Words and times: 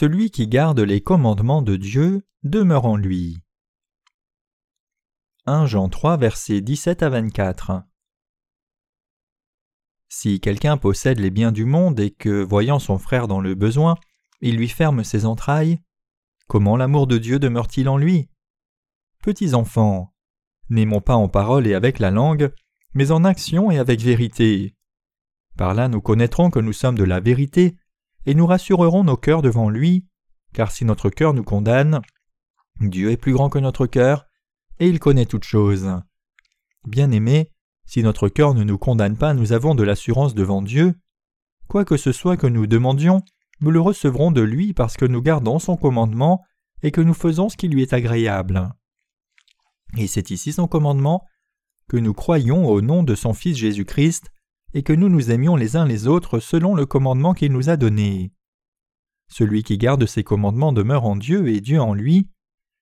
Celui 0.00 0.30
qui 0.30 0.48
garde 0.48 0.80
les 0.80 1.02
commandements 1.02 1.60
de 1.60 1.76
Dieu 1.76 2.26
demeure 2.42 2.86
en 2.86 2.96
lui. 2.96 3.42
1 5.44 5.66
Jean 5.66 5.90
3 5.90 6.16
versets 6.16 6.62
17 6.62 7.02
à 7.02 7.10
24 7.10 7.82
Si 10.08 10.40
quelqu'un 10.40 10.78
possède 10.78 11.20
les 11.20 11.28
biens 11.28 11.52
du 11.52 11.66
monde 11.66 12.00
et 12.00 12.12
que, 12.12 12.42
voyant 12.42 12.78
son 12.78 12.96
frère 12.96 13.28
dans 13.28 13.42
le 13.42 13.54
besoin, 13.54 13.96
il 14.40 14.56
lui 14.56 14.70
ferme 14.70 15.04
ses 15.04 15.26
entrailles, 15.26 15.82
comment 16.48 16.78
l'amour 16.78 17.06
de 17.06 17.18
Dieu 17.18 17.38
demeure-t-il 17.38 17.86
en 17.86 17.98
lui? 17.98 18.30
Petits 19.22 19.52
enfants, 19.52 20.14
n'aimons 20.70 21.02
pas 21.02 21.16
en 21.16 21.28
parole 21.28 21.66
et 21.66 21.74
avec 21.74 21.98
la 21.98 22.10
langue, 22.10 22.54
mais 22.94 23.10
en 23.10 23.22
action 23.22 23.70
et 23.70 23.76
avec 23.76 24.00
vérité. 24.00 24.74
Par 25.58 25.74
là 25.74 25.88
nous 25.88 26.00
connaîtrons 26.00 26.48
que 26.48 26.58
nous 26.58 26.72
sommes 26.72 26.96
de 26.96 27.04
la 27.04 27.20
vérité, 27.20 27.76
et 28.26 28.34
nous 28.34 28.46
rassurerons 28.46 29.04
nos 29.04 29.16
cœurs 29.16 29.42
devant 29.42 29.70
lui, 29.70 30.06
car 30.52 30.70
si 30.70 30.84
notre 30.84 31.10
cœur 31.10 31.34
nous 31.34 31.44
condamne, 31.44 32.00
Dieu 32.80 33.10
est 33.10 33.16
plus 33.16 33.32
grand 33.32 33.50
que 33.50 33.58
notre 33.58 33.86
cœur, 33.86 34.26
et 34.78 34.88
il 34.88 34.98
connaît 34.98 35.26
toutes 35.26 35.44
choses. 35.44 35.90
Bien-aimés, 36.86 37.50
si 37.84 38.02
notre 38.02 38.28
cœur 38.28 38.54
ne 38.54 38.64
nous 38.64 38.78
condamne 38.78 39.16
pas, 39.16 39.34
nous 39.34 39.52
avons 39.52 39.74
de 39.74 39.82
l'assurance 39.82 40.34
devant 40.34 40.62
Dieu. 40.62 40.94
Quoi 41.68 41.84
que 41.84 41.96
ce 41.96 42.12
soit 42.12 42.36
que 42.36 42.46
nous 42.46 42.66
demandions, 42.66 43.22
nous 43.60 43.70
le 43.70 43.80
recevrons 43.80 44.30
de 44.30 44.40
lui 44.40 44.72
parce 44.72 44.96
que 44.96 45.04
nous 45.04 45.20
gardons 45.20 45.58
son 45.58 45.76
commandement 45.76 46.42
et 46.82 46.90
que 46.90 47.00
nous 47.00 47.14
faisons 47.14 47.48
ce 47.48 47.56
qui 47.56 47.68
lui 47.68 47.82
est 47.82 47.92
agréable. 47.92 48.70
Et 49.96 50.06
c'est 50.06 50.30
ici 50.30 50.52
son 50.52 50.66
commandement, 50.66 51.24
que 51.88 51.96
nous 51.96 52.14
croyions 52.14 52.66
au 52.66 52.80
nom 52.80 53.02
de 53.02 53.14
son 53.14 53.34
Fils 53.34 53.56
Jésus-Christ, 53.56 54.30
et 54.74 54.82
que 54.82 54.92
nous 54.92 55.08
nous 55.08 55.30
aimions 55.30 55.56
les 55.56 55.76
uns 55.76 55.84
les 55.84 56.06
autres 56.06 56.38
selon 56.38 56.74
le 56.74 56.86
commandement 56.86 57.34
qu'il 57.34 57.52
nous 57.52 57.68
a 57.68 57.76
donné. 57.76 58.32
Celui 59.28 59.62
qui 59.62 59.78
garde 59.78 60.06
ses 60.06 60.24
commandements 60.24 60.72
demeure 60.72 61.04
en 61.04 61.16
Dieu 61.16 61.48
et 61.48 61.60
Dieu 61.60 61.80
en 61.80 61.94
lui, 61.94 62.28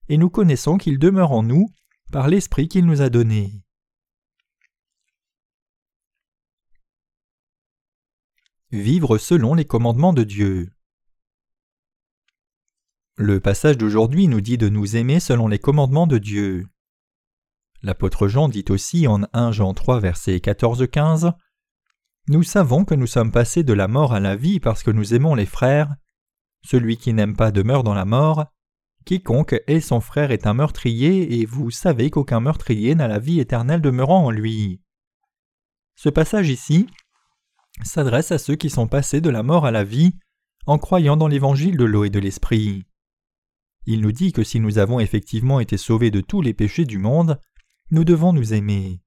et 0.09 0.17
nous 0.17 0.31
connaissons 0.31 0.79
qu'il 0.79 0.99
demeure 0.99 1.33
en 1.33 1.43
nous 1.43 1.69
par 2.13 2.29
l'Esprit 2.29 2.69
qu'il 2.69 2.87
nous 2.87 3.03
a 3.03 3.11
donné. 3.11 3.53
Vivre 8.71 9.19
selon 9.19 9.55
les 9.55 9.65
commandements 9.65 10.13
de 10.13 10.25
Dieu. 10.25 10.71
Le 13.17 13.41
passage 13.41 13.79
d'aujourd'hui 13.79 14.29
nous 14.29 14.41
dit 14.41 14.59
de 14.59 14.69
nous 14.69 14.97
aimer 14.97 15.21
selon 15.21 15.49
les 15.49 15.59
commandements 15.59 16.07
de 16.07 16.19
Dieu. 16.19 16.67
L'apôtre 17.83 18.29
Jean 18.29 18.49
dit 18.49 18.65
aussi 18.69 19.07
en 19.07 19.23
1 19.33 19.53
Jean 19.53 19.75
3 19.75 20.01
versets 20.01 20.37
14-15 20.37 21.33
nous 22.29 22.43
savons 22.43 22.85
que 22.85 22.95
nous 22.95 23.07
sommes 23.07 23.33
passés 23.33 23.63
de 23.63 23.73
la 23.73 23.89
mort 23.89 24.13
à 24.13 24.21
la 24.21 24.37
vie 24.37 24.61
parce 24.61 24.83
que 24.83 24.91
nous 24.91 25.15
aimons 25.15 25.35
les 25.35 25.47
frères. 25.47 25.95
Celui 26.63 26.97
qui 26.97 27.15
n'aime 27.15 27.37
pas 27.37 27.51
demeure 27.51 27.85
dans 27.85 27.95
la 27.95 28.05
mort. 28.05 28.47
Quiconque 29.07 29.63
est 29.67 29.81
son 29.81 30.01
frère 30.01 30.31
est 30.31 30.47
un 30.47 30.53
meurtrier, 30.53 31.41
et 31.41 31.47
vous 31.47 31.71
savez 31.71 32.11
qu'aucun 32.11 32.41
meurtrier 32.41 32.95
n'a 32.95 33.09
la 33.09 33.19
vie 33.19 33.41
éternelle 33.41 33.81
demeurant 33.81 34.27
en 34.27 34.31
lui. 34.31 34.83
Ce 35.95 36.11
passage 36.11 36.51
ici 36.51 36.87
s'adresse 37.83 38.33
à 38.33 38.39
ceux 38.39 38.57
qui 38.57 38.69
sont 38.69 38.87
passés 38.87 39.23
de 39.23 39.31
la 39.31 39.43
mort 39.43 39.65
à 39.65 39.71
la 39.71 39.85
vie 39.85 40.13
en 40.67 40.77
croyant 40.79 41.17
dans 41.17 41.29
l'évangile 41.29 41.79
de 41.79 41.85
l'eau 41.85 42.05
et 42.05 42.11
de 42.11 42.19
l'esprit. 42.19 42.85
Il 43.87 44.03
nous 44.03 44.13
dit 44.13 44.33
que 44.33 44.45
si 44.45 44.61
nous 44.61 44.77
avons 44.77 45.01
effectivement 45.01 45.61
été 45.61 45.79
sauvés 45.79 46.11
de 46.11 46.21
tous 46.21 46.43
les 46.43 46.53
péchés 46.53 46.85
du 46.85 46.99
monde, 46.99 47.41
nous 47.91 48.05
devons 48.05 48.35
nous 48.35 48.53
aimer. 48.53 49.01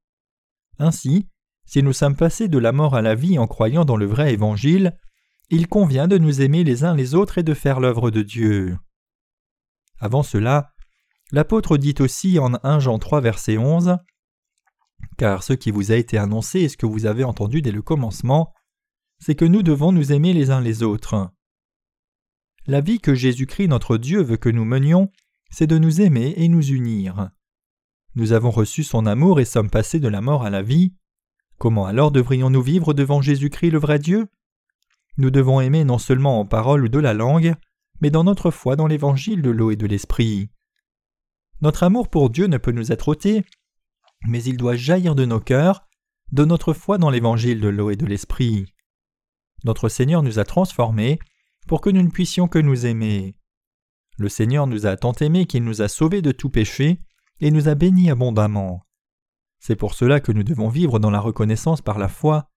Ainsi, 0.79 1.27
si 1.71 1.81
nous 1.83 1.93
sommes 1.93 2.17
passés 2.17 2.49
de 2.49 2.57
la 2.57 2.73
mort 2.73 2.95
à 2.95 3.01
la 3.01 3.15
vie 3.15 3.39
en 3.39 3.47
croyant 3.47 3.85
dans 3.85 3.95
le 3.95 4.05
vrai 4.05 4.33
évangile, 4.33 4.97
il 5.49 5.69
convient 5.69 6.09
de 6.09 6.17
nous 6.17 6.41
aimer 6.41 6.65
les 6.65 6.83
uns 6.83 6.93
les 6.93 7.15
autres 7.15 7.37
et 7.37 7.43
de 7.43 7.53
faire 7.53 7.79
l'œuvre 7.79 8.11
de 8.11 8.23
Dieu. 8.23 8.77
Avant 9.97 10.21
cela, 10.21 10.73
l'apôtre 11.31 11.77
dit 11.77 11.95
aussi 12.01 12.39
en 12.39 12.51
1 12.61 12.79
Jean 12.79 12.99
3 12.99 13.21
verset 13.21 13.57
11 13.57 13.99
Car 15.17 15.43
ce 15.43 15.53
qui 15.53 15.71
vous 15.71 15.93
a 15.93 15.95
été 15.95 16.17
annoncé 16.17 16.59
et 16.59 16.67
ce 16.67 16.75
que 16.75 16.85
vous 16.85 17.05
avez 17.05 17.23
entendu 17.23 17.61
dès 17.61 17.71
le 17.71 17.81
commencement, 17.81 18.51
c'est 19.19 19.35
que 19.35 19.45
nous 19.45 19.63
devons 19.63 19.93
nous 19.93 20.11
aimer 20.11 20.33
les 20.33 20.51
uns 20.51 20.59
les 20.59 20.83
autres. 20.83 21.31
La 22.67 22.81
vie 22.81 22.99
que 22.99 23.15
Jésus-Christ 23.15 23.69
notre 23.69 23.95
Dieu 23.95 24.21
veut 24.21 24.35
que 24.35 24.49
nous 24.49 24.65
menions, 24.65 25.09
c'est 25.51 25.67
de 25.67 25.77
nous 25.77 26.01
aimer 26.01 26.33
et 26.35 26.49
nous 26.49 26.67
unir. 26.67 27.29
Nous 28.15 28.33
avons 28.33 28.51
reçu 28.51 28.83
son 28.83 29.05
amour 29.05 29.39
et 29.39 29.45
sommes 29.45 29.69
passés 29.69 30.01
de 30.01 30.09
la 30.09 30.19
mort 30.19 30.43
à 30.43 30.49
la 30.49 30.63
vie. 30.63 30.95
Comment 31.61 31.85
alors 31.85 32.09
devrions-nous 32.09 32.63
vivre 32.63 32.95
devant 32.95 33.21
Jésus-Christ 33.21 33.69
le 33.69 33.77
vrai 33.77 33.99
Dieu? 33.99 34.27
Nous 35.17 35.29
devons 35.29 35.61
aimer 35.61 35.83
non 35.83 35.99
seulement 35.99 36.39
en 36.39 36.45
parole 36.47 36.85
ou 36.85 36.89
de 36.89 36.97
la 36.97 37.13
langue, 37.13 37.53
mais 37.99 38.09
dans 38.09 38.23
notre 38.23 38.49
foi 38.49 38.75
dans 38.75 38.87
l'évangile 38.87 39.43
de 39.43 39.51
l'eau 39.51 39.69
et 39.69 39.75
de 39.75 39.85
l'esprit. 39.85 40.49
Notre 41.61 41.83
amour 41.83 42.09
pour 42.09 42.31
Dieu 42.31 42.47
ne 42.47 42.57
peut 42.57 42.71
nous 42.71 42.91
être 42.91 43.09
ôté, 43.09 43.45
mais 44.25 44.43
il 44.43 44.57
doit 44.57 44.75
jaillir 44.75 45.13
de 45.13 45.23
nos 45.23 45.39
cœurs, 45.39 45.87
de 46.31 46.45
notre 46.45 46.73
foi 46.73 46.97
dans 46.97 47.11
l'évangile 47.11 47.61
de 47.61 47.67
l'eau 47.67 47.91
et 47.91 47.95
de 47.95 48.07
l'esprit. 48.07 48.65
Notre 49.63 49.87
Seigneur 49.87 50.23
nous 50.23 50.39
a 50.39 50.45
transformés 50.45 51.19
pour 51.67 51.81
que 51.81 51.91
nous 51.91 52.01
ne 52.01 52.09
puissions 52.09 52.47
que 52.47 52.57
nous 52.57 52.87
aimer. 52.87 53.35
Le 54.17 54.29
Seigneur 54.29 54.65
nous 54.65 54.87
a 54.87 54.97
tant 54.97 55.13
aimés 55.13 55.45
qu'il 55.45 55.63
nous 55.63 55.83
a 55.83 55.87
sauvés 55.87 56.23
de 56.23 56.31
tout 56.31 56.49
péché 56.49 57.01
et 57.39 57.51
nous 57.51 57.67
a 57.67 57.75
bénis 57.75 58.09
abondamment. 58.09 58.81
C'est 59.61 59.75
pour 59.75 59.93
cela 59.93 60.19
que 60.19 60.31
nous 60.31 60.41
devons 60.41 60.69
vivre 60.69 60.97
dans 60.97 61.11
la 61.11 61.19
reconnaissance 61.19 61.81
par 61.81 61.99
la 61.99 62.07
foi, 62.07 62.49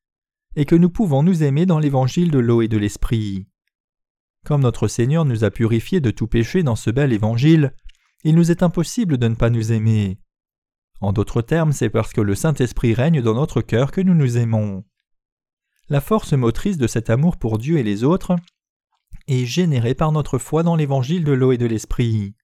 et 0.57 0.65
que 0.65 0.75
nous 0.75 0.89
pouvons 0.89 1.23
nous 1.23 1.43
aimer 1.43 1.67
dans 1.67 1.79
l'évangile 1.79 2.31
de 2.31 2.39
l'eau 2.39 2.63
et 2.63 2.69
de 2.69 2.79
l'esprit. 2.79 3.47
Comme 4.47 4.63
notre 4.63 4.89
Seigneur 4.89 5.27
nous 5.27 5.45
a 5.45 5.51
purifiés 5.51 6.01
de 6.01 6.11
tout 6.11 6.27
péché 6.27 6.63
dans 6.63 6.77
ce 6.77 6.91
bel 6.91 7.13
évangile, 7.13 7.75
il 8.25 8.35
nous 8.35 8.51
est 8.51 8.63
impossible 8.63 9.19
de 9.19 9.29
ne 9.29 9.35
pas 9.35 9.51
nous 9.51 9.71
aimer. 9.71 10.19
En 11.01 11.13
d'autres 11.13 11.43
termes, 11.43 11.73
c'est 11.73 11.91
parce 11.91 12.15
que 12.15 12.23
le 12.23 12.35
Saint-Esprit 12.35 12.95
règne 12.95 13.21
dans 13.21 13.35
notre 13.35 13.61
cœur 13.61 13.93
que 13.93 14.01
nous 14.01 14.15
nous 14.15 14.39
aimons. 14.39 14.83
La 15.91 16.01
force 16.01 16.33
motrice 16.33 16.79
de 16.79 16.87
cet 16.87 17.11
amour 17.11 17.37
pour 17.37 17.59
Dieu 17.59 17.77
et 17.77 17.83
les 17.83 18.03
autres 18.03 18.37
est 19.27 19.45
générée 19.45 19.95
par 19.95 20.11
notre 20.11 20.39
foi 20.39 20.63
dans 20.63 20.77
l'évangile 20.77 21.25
de 21.25 21.33
l'eau 21.33 21.53
et 21.53 21.59
de 21.59 21.67
l'esprit. 21.67 22.35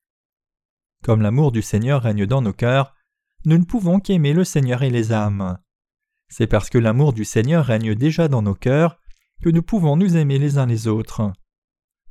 Comme 1.02 1.22
l'amour 1.22 1.50
du 1.50 1.62
Seigneur 1.62 2.02
règne 2.02 2.26
dans 2.26 2.42
nos 2.42 2.52
cœurs, 2.52 2.94
nous 3.44 3.58
ne 3.58 3.64
pouvons 3.64 4.00
qu'aimer 4.00 4.32
le 4.32 4.44
Seigneur 4.44 4.82
et 4.82 4.90
les 4.90 5.12
âmes. 5.12 5.58
C'est 6.28 6.46
parce 6.46 6.70
que 6.70 6.78
l'amour 6.78 7.12
du 7.12 7.24
Seigneur 7.24 7.64
règne 7.64 7.94
déjà 7.94 8.28
dans 8.28 8.42
nos 8.42 8.54
cœurs 8.54 8.98
que 9.42 9.48
nous 9.48 9.62
pouvons 9.62 9.96
nous 9.96 10.16
aimer 10.16 10.38
les 10.38 10.58
uns 10.58 10.66
les 10.66 10.86
autres. 10.86 11.32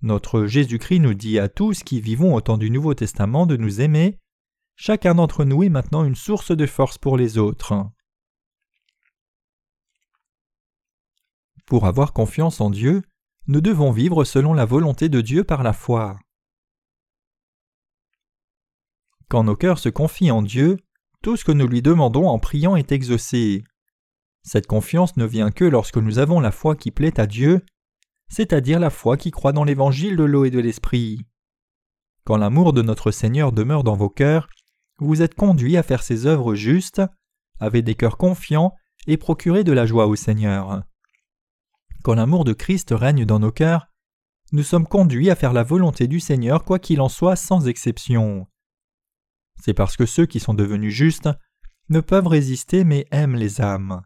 Notre 0.01 0.45
Jésus-Christ 0.45 1.00
nous 1.00 1.13
dit 1.13 1.40
à 1.40 1.50
tous 1.50 1.84
qui 1.84 2.01
vivons 2.01 2.34
au 2.34 2.41
temps 2.41 2.57
du 2.57 2.72
Nouveau 2.72 2.94
Testament 2.94 3.45
de 3.45 3.57
nous 3.57 3.81
aimer. 3.81 4.17
Chacun 4.75 5.16
d'entre 5.16 5.45
nous 5.45 5.63
est 5.63 5.69
maintenant 5.69 6.06
une 6.06 6.16
source 6.16 6.51
de 6.56 6.66
force 6.66 6.97
pour 6.97 7.17
les 7.17 7.38
autres. 7.38 7.73
Pour 11.66 11.85
avoir 11.85 12.13
confiance 12.13 12.61
en 12.61 12.69
Dieu, 12.69 13.03
nous 13.47 13.61
devons 13.61 13.91
vivre 13.91 14.23
selon 14.23 14.53
la 14.53 14.66
volonté 14.66 15.09
de 15.09 15.22
Dieu 15.22 15.44
par 15.44 15.63
la 15.63 15.73
foi. 15.73 16.17
Quand 19.28 19.44
nos 19.44 19.56
cœurs 19.56 19.79
se 19.79 19.90
confient 19.90 20.31
en 20.31 20.41
Dieu, 20.41 20.78
tout 21.22 21.35
ce 21.35 21.44
que 21.44 21.52
nous 21.52 21.68
lui 21.68 21.81
demandons 21.81 22.28
en 22.28 22.40
priant 22.40 22.75
est 22.75 22.91
exaucé. 22.91 23.63
Cette 24.44 24.68
confiance 24.68 25.18
ne 25.18 25.25
vient 25.25 25.52
que 25.52 25.66
lorsque 25.66 25.97
nous 25.97 26.19
avons 26.19 26.40
la 26.40 26.52
foi 26.52 26.75
qui 26.75 26.91
plaît 26.91 27.19
à 27.19 27.28
Dieu, 27.28 27.62
c'est-à-dire 28.29 28.79
la 28.79 28.90
foi 28.90 29.17
qui 29.17 29.32
croit 29.32 29.52
dans 29.52 29.64
l'évangile 29.64 30.16
de 30.16 30.23
l'eau 30.23 30.46
et 30.46 30.52
de 30.52 30.59
l'esprit. 30.59 31.20
Quand 32.26 32.38
l'amour 32.38 32.73
de 32.73 32.82
notre 32.82 33.11
Seigneur 33.11 33.52
demeure 33.52 33.84
dans 33.84 33.96
vos 33.96 34.09
cœurs, 34.09 34.47
vous 34.99 35.22
êtes 35.22 35.35
conduits 35.35 35.78
à 35.78 35.84
faire 35.84 36.03
ses 36.03 36.26
œuvres 36.26 36.55
justes, 36.55 37.02
avec 37.59 37.84
des 37.84 37.96
cœurs 37.96 38.17
confiants 38.17 38.73
et 39.08 39.17
procurer 39.17 39.64
de 39.64 39.72
la 39.72 39.85
joie 39.85 40.08
au 40.08 40.16
Seigneur. 40.16 40.84
Quand 42.03 42.14
l'amour 42.14 42.46
de 42.46 42.53
Christ 42.53 42.91
règne 42.91 43.26
dans 43.26 43.40
nos 43.40 43.52
cœurs, 43.52 43.88
nous 44.52 44.64
sommes 44.64 44.88
conduits 44.88 45.29
à 45.29 45.35
faire 45.35 45.53
la 45.53 45.64
volonté 45.64 46.08
du 46.08 46.20
Seigneur 46.20 46.64
quoi 46.64 46.79
qu'il 46.79 47.02
en 47.02 47.09
soit 47.09 47.35
sans 47.35 47.67
exception. 47.67 48.47
C'est 49.61 49.73
parce 49.73 49.97
que 49.97 50.06
ceux 50.06 50.26
qui 50.26 50.40
sont 50.40 50.53
devenus 50.53 50.94
justes 50.94 51.29
ne 51.90 52.00
peuvent 52.00 52.28
résister 52.28 52.84
mais 52.84 53.08
aiment 53.11 53.35
les 53.35 53.61
âmes. 53.61 54.02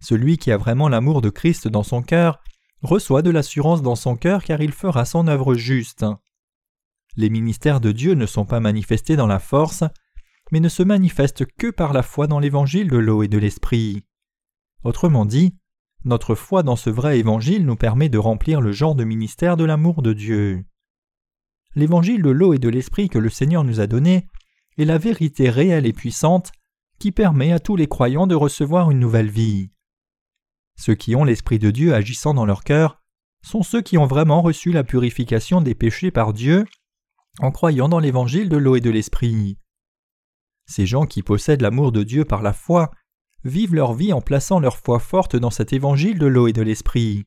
Celui 0.00 0.38
qui 0.38 0.50
a 0.50 0.56
vraiment 0.56 0.88
l'amour 0.88 1.22
de 1.22 1.30
Christ 1.30 1.68
dans 1.68 1.82
son 1.82 2.02
cœur 2.02 2.42
reçoit 2.82 3.22
de 3.22 3.30
l'assurance 3.30 3.82
dans 3.82 3.94
son 3.94 4.16
cœur 4.16 4.42
car 4.42 4.60
il 4.60 4.72
fera 4.72 5.04
son 5.04 5.28
œuvre 5.28 5.54
juste. 5.54 6.04
Les 7.16 7.30
ministères 7.30 7.80
de 7.80 7.92
Dieu 7.92 8.14
ne 8.14 8.26
sont 8.26 8.46
pas 8.46 8.60
manifestés 8.60 9.16
dans 9.16 9.26
la 9.26 9.38
force, 9.38 9.84
mais 10.50 10.60
ne 10.60 10.68
se 10.68 10.82
manifestent 10.82 11.44
que 11.44 11.70
par 11.70 11.92
la 11.92 12.02
foi 12.02 12.26
dans 12.26 12.38
l'évangile 12.38 12.88
de 12.88 12.96
l'eau 12.96 13.22
et 13.22 13.28
de 13.28 13.38
l'esprit. 13.38 14.04
Autrement 14.82 15.24
dit, 15.24 15.54
notre 16.04 16.34
foi 16.34 16.62
dans 16.62 16.76
ce 16.76 16.90
vrai 16.90 17.18
évangile 17.18 17.64
nous 17.64 17.76
permet 17.76 18.08
de 18.08 18.18
remplir 18.18 18.60
le 18.60 18.72
genre 18.72 18.96
de 18.96 19.04
ministère 19.04 19.56
de 19.56 19.64
l'amour 19.64 20.02
de 20.02 20.12
Dieu. 20.12 20.64
L'évangile 21.76 22.22
de 22.22 22.30
l'eau 22.30 22.54
et 22.54 22.58
de 22.58 22.68
l'esprit 22.68 23.08
que 23.08 23.18
le 23.18 23.30
Seigneur 23.30 23.62
nous 23.62 23.80
a 23.80 23.86
donné 23.86 24.26
est 24.78 24.84
la 24.84 24.98
vérité 24.98 25.50
réelle 25.50 25.86
et 25.86 25.92
puissante 25.92 26.52
qui 26.98 27.12
permet 27.12 27.52
à 27.52 27.58
tous 27.58 27.76
les 27.76 27.88
croyants 27.88 28.26
de 28.26 28.34
recevoir 28.34 28.90
une 28.90 29.00
nouvelle 29.00 29.30
vie. 29.30 29.70
Ceux 30.78 30.94
qui 30.94 31.14
ont 31.16 31.24
l'Esprit 31.24 31.58
de 31.58 31.70
Dieu 31.70 31.94
agissant 31.94 32.34
dans 32.34 32.46
leur 32.46 32.64
cœur 32.64 33.00
sont 33.44 33.62
ceux 33.62 33.82
qui 33.82 33.98
ont 33.98 34.06
vraiment 34.06 34.40
reçu 34.40 34.72
la 34.72 34.84
purification 34.84 35.60
des 35.60 35.74
péchés 35.74 36.10
par 36.10 36.32
Dieu 36.32 36.64
en 37.40 37.50
croyant 37.50 37.88
dans 37.88 37.98
l'évangile 37.98 38.48
de 38.48 38.56
l'eau 38.56 38.76
et 38.76 38.80
de 38.80 38.90
l'esprit. 38.90 39.58
Ces 40.66 40.86
gens 40.86 41.06
qui 41.06 41.22
possèdent 41.22 41.62
l'amour 41.62 41.92
de 41.92 42.02
Dieu 42.02 42.24
par 42.24 42.42
la 42.42 42.52
foi 42.52 42.90
vivent 43.44 43.74
leur 43.74 43.94
vie 43.94 44.12
en 44.12 44.20
plaçant 44.20 44.60
leur 44.60 44.76
foi 44.76 44.98
forte 44.98 45.34
dans 45.34 45.50
cet 45.50 45.72
évangile 45.72 46.18
de 46.18 46.26
l'eau 46.26 46.46
et 46.46 46.52
de 46.52 46.62
l'esprit. 46.62 47.26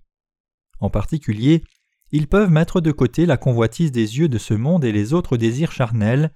En 0.80 0.89
particulier, 0.89 1.63
ils 2.12 2.27
peuvent 2.27 2.51
mettre 2.51 2.81
de 2.81 2.91
côté 2.91 3.25
la 3.25 3.38
convoitise 3.38 3.91
des 3.91 4.19
yeux 4.19 4.30
de 4.30 4.38
ce 4.38 4.53
monde 4.53 4.86
et 4.86 4.91
les 4.91 5.13
autres 5.13 5.38
désirs 5.38 5.71
charnels, 5.71 6.33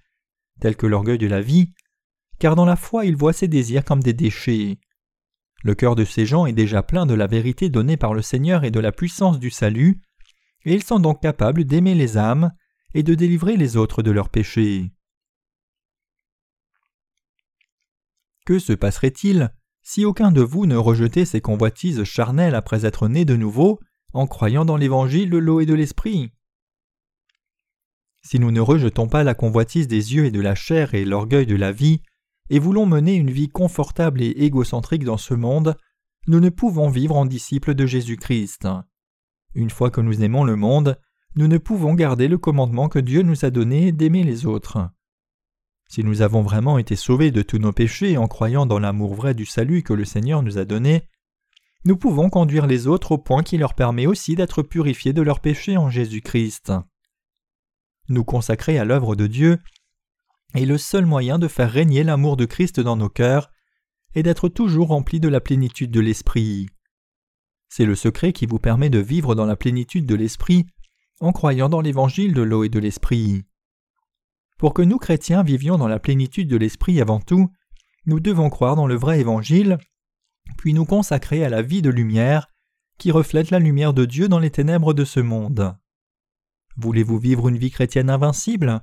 tels 0.59 0.75
que 0.75 0.85
l'orgueil 0.85 1.17
de 1.17 1.27
la 1.27 1.41
vie, 1.41 1.73
car 2.39 2.55
dans 2.55 2.65
la 2.65 2.75
foi 2.75 3.05
ils 3.05 3.15
voient 3.15 3.33
ces 3.33 3.47
désirs 3.47 3.83
comme 3.83 4.03
des 4.03 4.13
déchets. 4.13 4.79
Le 5.63 5.75
cœur 5.75 5.95
de 5.95 6.05
ces 6.05 6.25
gens 6.25 6.45
est 6.45 6.53
déjà 6.53 6.83
plein 6.83 7.05
de 7.05 7.13
la 7.13 7.27
vérité 7.27 7.69
donnée 7.69 7.97
par 7.97 8.13
le 8.13 8.21
Seigneur 8.21 8.63
et 8.63 8.71
de 8.71 8.79
la 8.79 8.91
puissance 8.91 9.39
du 9.39 9.49
salut, 9.49 10.01
et 10.65 10.73
ils 10.73 10.83
sont 10.83 10.99
donc 10.99 11.21
capables 11.21 11.65
d'aimer 11.65 11.95
les 11.95 12.17
âmes 12.17 12.51
et 12.93 13.03
de 13.03 13.13
délivrer 13.13 13.57
les 13.57 13.77
autres 13.77 14.01
de 14.01 14.11
leurs 14.11 14.29
péchés. 14.29 14.91
Que 18.45 18.57
se 18.57 18.73
passerait-il 18.73 19.53
si 19.81 20.05
aucun 20.05 20.31
de 20.31 20.41
vous 20.41 20.65
ne 20.65 20.75
rejetait 20.75 21.25
ses 21.25 21.41
convoitises 21.41 22.03
charnelles 22.03 22.55
après 22.55 22.85
être 22.85 23.07
né 23.07 23.25
de 23.25 23.35
nouveau 23.35 23.79
en 24.13 24.27
croyant 24.27 24.65
dans 24.65 24.77
l'évangile 24.77 25.29
de 25.29 25.37
l'eau 25.37 25.59
et 25.59 25.65
de 25.65 25.73
l'esprit? 25.73 26.31
Si 28.29 28.39
nous 28.39 28.51
ne 28.51 28.61
rejetons 28.61 29.07
pas 29.07 29.23
la 29.23 29.33
convoitise 29.33 29.87
des 29.87 30.13
yeux 30.13 30.25
et 30.25 30.29
de 30.29 30.39
la 30.39 30.53
chair 30.53 30.93
et 30.93 31.03
l'orgueil 31.03 31.47
de 31.47 31.55
la 31.55 31.71
vie, 31.71 32.03
et 32.51 32.59
voulons 32.59 32.85
mener 32.85 33.15
une 33.15 33.31
vie 33.31 33.49
confortable 33.49 34.21
et 34.21 34.29
égocentrique 34.29 35.03
dans 35.03 35.17
ce 35.17 35.33
monde, 35.33 35.75
nous 36.27 36.39
ne 36.39 36.49
pouvons 36.49 36.89
vivre 36.89 37.17
en 37.17 37.25
disciples 37.25 37.73
de 37.73 37.87
Jésus-Christ. 37.87 38.67
Une 39.55 39.71
fois 39.71 39.89
que 39.89 39.99
nous 39.99 40.21
aimons 40.21 40.43
le 40.43 40.55
monde, 40.55 40.99
nous 41.35 41.47
ne 41.47 41.57
pouvons 41.57 41.95
garder 41.95 42.27
le 42.27 42.37
commandement 42.37 42.87
que 42.87 42.99
Dieu 42.99 43.23
nous 43.23 43.45
a 43.45 43.49
donné 43.49 43.91
d'aimer 43.91 44.23
les 44.23 44.45
autres. 44.45 44.87
Si 45.89 46.03
nous 46.03 46.21
avons 46.21 46.43
vraiment 46.43 46.77
été 46.77 46.95
sauvés 46.95 47.31
de 47.31 47.41
tous 47.41 47.57
nos 47.57 47.73
péchés 47.73 48.15
en 48.15 48.27
croyant 48.27 48.67
dans 48.67 48.77
l'amour 48.77 49.15
vrai 49.15 49.33
du 49.33 49.47
salut 49.47 49.81
que 49.81 49.93
le 49.93 50.05
Seigneur 50.05 50.43
nous 50.43 50.59
a 50.59 50.65
donné, 50.65 51.01
nous 51.83 51.97
pouvons 51.97 52.29
conduire 52.29 52.67
les 52.67 52.85
autres 52.85 53.13
au 53.13 53.17
point 53.17 53.41
qui 53.41 53.57
leur 53.57 53.73
permet 53.73 54.05
aussi 54.05 54.35
d'être 54.35 54.61
purifiés 54.61 55.13
de 55.13 55.23
leurs 55.23 55.39
péchés 55.39 55.77
en 55.77 55.89
Jésus-Christ. 55.89 56.71
Nous 58.09 58.23
consacrer 58.23 58.79
à 58.79 58.85
l'œuvre 58.85 59.15
de 59.15 59.27
Dieu 59.27 59.59
est 60.55 60.65
le 60.65 60.79
seul 60.79 61.05
moyen 61.05 61.37
de 61.37 61.47
faire 61.47 61.71
régner 61.71 62.03
l'amour 62.03 62.37
de 62.37 62.45
Christ 62.45 62.79
dans 62.79 62.95
nos 62.95 63.09
cœurs 63.09 63.51
et 64.15 64.23
d'être 64.23 64.49
toujours 64.49 64.87
remplis 64.87 65.19
de 65.19 65.27
la 65.27 65.39
plénitude 65.39 65.91
de 65.91 65.99
l'Esprit. 65.99 66.67
C'est 67.69 67.85
le 67.85 67.95
secret 67.95 68.33
qui 68.33 68.47
vous 68.47 68.57
permet 68.57 68.89
de 68.89 68.97
vivre 68.97 69.35
dans 69.35 69.45
la 69.45 69.55
plénitude 69.55 70.07
de 70.07 70.15
l'Esprit 70.15 70.65
en 71.19 71.31
croyant 71.31 71.69
dans 71.69 71.81
l'évangile 71.81 72.33
de 72.33 72.41
l'eau 72.41 72.63
et 72.63 72.69
de 72.69 72.79
l'Esprit. 72.79 73.43
Pour 74.57 74.73
que 74.73 74.81
nous 74.81 74.97
chrétiens 74.97 75.43
vivions 75.43 75.77
dans 75.77 75.87
la 75.87 75.99
plénitude 75.99 76.47
de 76.47 76.57
l'Esprit 76.57 76.99
avant 76.99 77.19
tout, 77.19 77.49
nous 78.07 78.19
devons 78.19 78.49
croire 78.49 78.75
dans 78.75 78.87
le 78.87 78.95
vrai 78.95 79.19
évangile, 79.19 79.77
puis 80.57 80.73
nous 80.73 80.85
consacrer 80.85 81.45
à 81.45 81.49
la 81.49 81.61
vie 81.61 81.83
de 81.83 81.91
lumière 81.91 82.47
qui 82.97 83.11
reflète 83.11 83.51
la 83.51 83.59
lumière 83.59 83.93
de 83.93 84.05
Dieu 84.05 84.27
dans 84.27 84.39
les 84.39 84.49
ténèbres 84.49 84.93
de 84.93 85.05
ce 85.05 85.19
monde. 85.19 85.77
Voulez-vous 86.81 87.19
vivre 87.19 87.49
une 87.49 87.57
vie 87.57 87.71
chrétienne 87.71 88.09
invincible? 88.09 88.79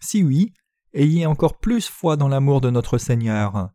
Si 0.00 0.22
oui, 0.22 0.52
ayez 0.92 1.26
encore 1.26 1.58
plus 1.58 1.88
foi 1.88 2.16
dans 2.16 2.28
l'amour 2.28 2.60
de 2.60 2.70
notre 2.70 2.96
Seigneur. 2.96 3.70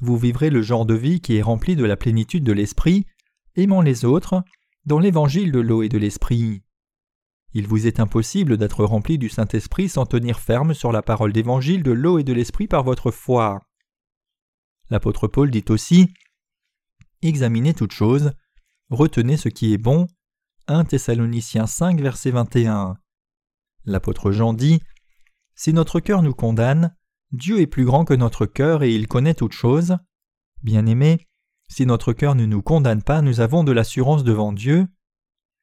Vous 0.00 0.18
vivrez 0.18 0.50
le 0.50 0.60
genre 0.60 0.84
de 0.84 0.92
vie 0.92 1.22
qui 1.22 1.36
est 1.36 1.42
rempli 1.42 1.74
de 1.74 1.86
la 1.86 1.96
plénitude 1.96 2.44
de 2.44 2.52
l'Esprit, 2.52 3.06
aimant 3.54 3.80
les 3.80 4.04
autres, 4.04 4.44
dans 4.84 4.98
l'évangile 4.98 5.52
de 5.52 5.60
l'eau 5.60 5.82
et 5.82 5.88
de 5.88 5.96
l'Esprit. 5.96 6.64
Il 7.54 7.66
vous 7.66 7.86
est 7.86 7.98
impossible 7.98 8.58
d'être 8.58 8.84
rempli 8.84 9.16
du 9.16 9.30
Saint-Esprit 9.30 9.88
sans 9.88 10.04
tenir 10.04 10.38
ferme 10.38 10.74
sur 10.74 10.92
la 10.92 11.00
parole 11.00 11.32
d'évangile 11.32 11.82
de 11.82 11.92
l'eau 11.92 12.18
et 12.18 12.24
de 12.24 12.34
l'Esprit 12.34 12.68
par 12.68 12.84
votre 12.84 13.10
foi. 13.10 13.62
L'apôtre 14.90 15.28
Paul 15.28 15.50
dit 15.50 15.64
aussi 15.70 16.12
Examinez 17.22 17.72
toutes 17.72 17.94
choses, 17.94 18.32
retenez 18.90 19.38
ce 19.38 19.48
qui 19.48 19.72
est 19.72 19.78
bon. 19.78 20.06
1 20.68 20.84
Thessaloniciens 20.84 21.68
5, 21.68 22.00
verset 22.00 22.32
21. 22.32 22.96
L'apôtre 23.84 24.32
Jean 24.32 24.52
dit 24.52 24.80
Si 25.54 25.72
notre 25.72 26.00
cœur 26.00 26.22
nous 26.22 26.34
condamne, 26.34 26.96
Dieu 27.30 27.60
est 27.60 27.68
plus 27.68 27.84
grand 27.84 28.04
que 28.04 28.14
notre 28.14 28.46
cœur 28.46 28.82
et 28.82 28.92
il 28.92 29.06
connaît 29.06 29.34
toutes 29.34 29.52
choses. 29.52 29.96
Bien-aimés, 30.64 31.24
si 31.68 31.86
notre 31.86 32.12
cœur 32.12 32.34
ne 32.34 32.46
nous 32.46 32.62
condamne 32.62 33.02
pas, 33.02 33.22
nous 33.22 33.38
avons 33.38 33.62
de 33.62 33.70
l'assurance 33.70 34.24
devant 34.24 34.52
Dieu. 34.52 34.88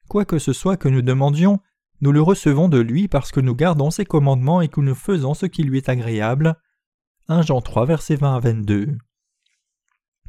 Quoi 0.07 0.23
que 0.23 0.39
ce 0.39 0.53
soit 0.53 0.77
que 0.77 0.87
nous 0.87 1.01
demandions, 1.01 1.59
nous 1.99 2.13
le 2.13 2.21
recevons 2.21 2.69
de 2.69 2.79
lui 2.79 3.09
parce 3.09 3.31
que 3.31 3.41
nous 3.41 3.55
gardons 3.55 3.91
ses 3.91 4.05
commandements 4.05 4.61
et 4.61 4.69
que 4.69 4.79
nous 4.79 4.95
faisons 4.95 5.33
ce 5.33 5.45
qui 5.45 5.63
lui 5.63 5.79
est 5.79 5.89
agréable. 5.89 6.55
1 7.27 7.41
Jean 7.41 7.59
3, 7.59 7.85
versets 7.85 8.15
20 8.15 8.35
à 8.35 8.39
22. 8.39 8.97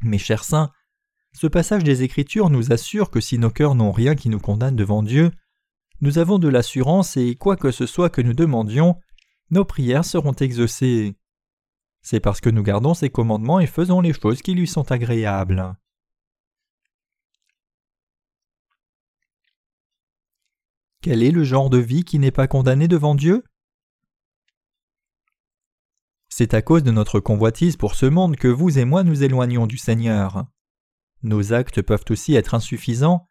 Mes 0.01 0.17
chers 0.17 0.43
saints, 0.43 0.71
ce 1.35 1.47
passage 1.47 1.83
des 1.83 2.01
Écritures 2.03 2.49
nous 2.49 2.71
assure 2.71 3.11
que 3.11 3.19
si 3.19 3.37
nos 3.37 3.49
cœurs 3.49 3.75
n'ont 3.75 3.91
rien 3.91 4.15
qui 4.15 4.29
nous 4.29 4.39
condamne 4.39 4.77
devant 4.77 5.03
Dieu, 5.03 5.31
nous 5.99 6.17
avons 6.17 6.39
de 6.39 6.47
l'assurance 6.47 7.17
et 7.17 7.35
quoi 7.35 7.57
que 7.57 7.71
ce 7.71 7.85
soit 7.85 8.09
que 8.09 8.21
nous 8.21 8.33
demandions, 8.33 8.97
nos 9.49 9.65
prières 9.65 10.05
seront 10.05 10.31
exaucées. 10.31 11.17
C'est 12.01 12.21
parce 12.21 12.39
que 12.39 12.49
nous 12.49 12.63
gardons 12.63 12.93
ses 12.93 13.09
commandements 13.09 13.59
et 13.59 13.67
faisons 13.67 13.99
les 13.99 14.13
choses 14.13 14.41
qui 14.41 14.53
lui 14.53 14.65
sont 14.65 14.89
agréables. 14.93 15.75
Quel 21.01 21.21
est 21.21 21.31
le 21.31 21.43
genre 21.43 21.69
de 21.69 21.79
vie 21.79 22.05
qui 22.05 22.17
n'est 22.17 22.31
pas 22.31 22.47
condamné 22.47 22.87
devant 22.87 23.13
Dieu? 23.13 23.43
C'est 26.29 26.53
à 26.53 26.61
cause 26.61 26.83
de 26.83 26.91
notre 26.91 27.19
convoitise 27.19 27.75
pour 27.75 27.93
ce 27.93 28.05
monde 28.05 28.37
que 28.37 28.47
vous 28.47 28.79
et 28.79 28.85
moi 28.85 29.03
nous 29.03 29.21
éloignons 29.21 29.67
du 29.67 29.77
Seigneur. 29.77 30.45
Nos 31.25 31.53
actes 31.53 31.81
peuvent 31.81 32.05
aussi 32.11 32.35
être 32.35 32.53
insuffisants, 32.53 33.27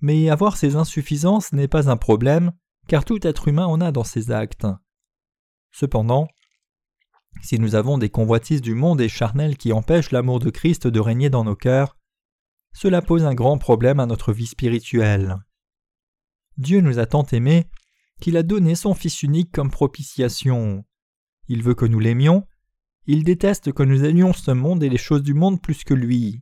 mais 0.00 0.30
avoir 0.30 0.56
ces 0.56 0.76
insuffisances 0.76 1.52
n'est 1.52 1.68
pas 1.68 1.90
un 1.90 1.98
problème, 1.98 2.52
car 2.88 3.04
tout 3.04 3.18
être 3.26 3.48
humain 3.48 3.66
en 3.66 3.82
a 3.82 3.92
dans 3.92 4.02
ses 4.02 4.30
actes. 4.30 4.66
Cependant, 5.70 6.26
si 7.42 7.58
nous 7.58 7.74
avons 7.74 7.98
des 7.98 8.08
convoitises 8.08 8.62
du 8.62 8.74
monde 8.74 9.02
et 9.02 9.10
charnelles 9.10 9.58
qui 9.58 9.74
empêchent 9.74 10.10
l'amour 10.10 10.38
de 10.38 10.48
Christ 10.48 10.86
de 10.86 11.00
régner 11.00 11.28
dans 11.28 11.44
nos 11.44 11.54
cœurs, 11.54 11.98
cela 12.72 13.02
pose 13.02 13.26
un 13.26 13.34
grand 13.34 13.58
problème 13.58 14.00
à 14.00 14.06
notre 14.06 14.32
vie 14.32 14.46
spirituelle. 14.46 15.36
Dieu 16.56 16.80
nous 16.80 16.98
a 16.98 17.04
tant 17.04 17.26
aimés 17.26 17.68
qu'il 18.22 18.38
a 18.38 18.42
donné 18.42 18.74
son 18.74 18.94
Fils 18.94 19.22
unique 19.22 19.52
comme 19.52 19.70
propitiation. 19.70 20.82
Il 21.48 21.62
veut 21.62 21.74
que 21.74 21.84
nous 21.84 22.00
l'aimions, 22.00 22.46
il 23.06 23.22
déteste 23.22 23.70
que 23.74 23.82
nous 23.82 24.02
aimions 24.02 24.32
ce 24.32 24.52
monde 24.52 24.82
et 24.82 24.88
les 24.88 24.96
choses 24.96 25.22
du 25.22 25.34
monde 25.34 25.60
plus 25.60 25.84
que 25.84 25.92
lui. 25.92 26.40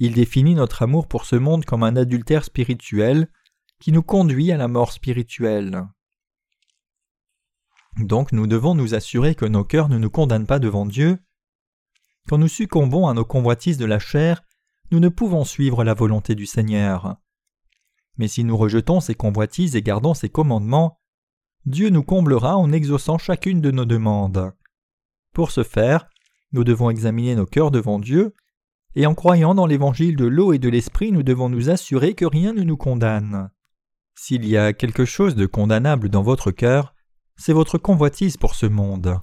Il 0.00 0.14
définit 0.14 0.54
notre 0.54 0.82
amour 0.82 1.06
pour 1.06 1.26
ce 1.26 1.36
monde 1.36 1.66
comme 1.66 1.82
un 1.82 1.94
adultère 1.94 2.44
spirituel 2.44 3.30
qui 3.80 3.92
nous 3.92 4.02
conduit 4.02 4.50
à 4.50 4.56
la 4.56 4.66
mort 4.66 4.92
spirituelle. 4.92 5.86
Donc 7.98 8.32
nous 8.32 8.46
devons 8.46 8.74
nous 8.74 8.94
assurer 8.94 9.34
que 9.34 9.44
nos 9.44 9.62
cœurs 9.62 9.90
ne 9.90 9.98
nous 9.98 10.08
condamnent 10.08 10.46
pas 10.46 10.58
devant 10.58 10.86
Dieu. 10.86 11.18
Quand 12.28 12.38
nous 12.38 12.48
succombons 12.48 13.08
à 13.08 13.14
nos 13.14 13.26
convoitises 13.26 13.76
de 13.76 13.84
la 13.84 13.98
chair, 13.98 14.42
nous 14.90 15.00
ne 15.00 15.10
pouvons 15.10 15.44
suivre 15.44 15.84
la 15.84 15.92
volonté 15.92 16.34
du 16.34 16.46
Seigneur. 16.46 17.16
Mais 18.16 18.26
si 18.26 18.42
nous 18.42 18.56
rejetons 18.56 19.00
ces 19.00 19.14
convoitises 19.14 19.76
et 19.76 19.82
gardons 19.82 20.14
ses 20.14 20.30
commandements, 20.30 20.98
Dieu 21.66 21.90
nous 21.90 22.02
comblera 22.02 22.56
en 22.56 22.72
exaucant 22.72 23.18
chacune 23.18 23.60
de 23.60 23.70
nos 23.70 23.84
demandes. 23.84 24.54
Pour 25.34 25.50
ce 25.50 25.62
faire, 25.62 26.08
nous 26.52 26.64
devons 26.64 26.88
examiner 26.88 27.34
nos 27.34 27.46
cœurs 27.46 27.70
devant 27.70 27.98
Dieu, 27.98 28.34
et 28.94 29.06
en 29.06 29.14
croyant 29.14 29.54
dans 29.54 29.66
l'évangile 29.66 30.16
de 30.16 30.26
l'eau 30.26 30.52
et 30.52 30.58
de 30.58 30.68
l'esprit, 30.68 31.12
nous 31.12 31.22
devons 31.22 31.48
nous 31.48 31.70
assurer 31.70 32.14
que 32.14 32.24
rien 32.24 32.52
ne 32.52 32.62
nous 32.62 32.76
condamne. 32.76 33.50
S'il 34.16 34.44
y 34.46 34.56
a 34.56 34.72
quelque 34.72 35.04
chose 35.04 35.34
de 35.34 35.46
condamnable 35.46 36.08
dans 36.08 36.22
votre 36.22 36.50
cœur, 36.50 36.94
c'est 37.36 37.52
votre 37.52 37.78
convoitise 37.78 38.36
pour 38.36 38.54
ce 38.54 38.66
monde. 38.66 39.20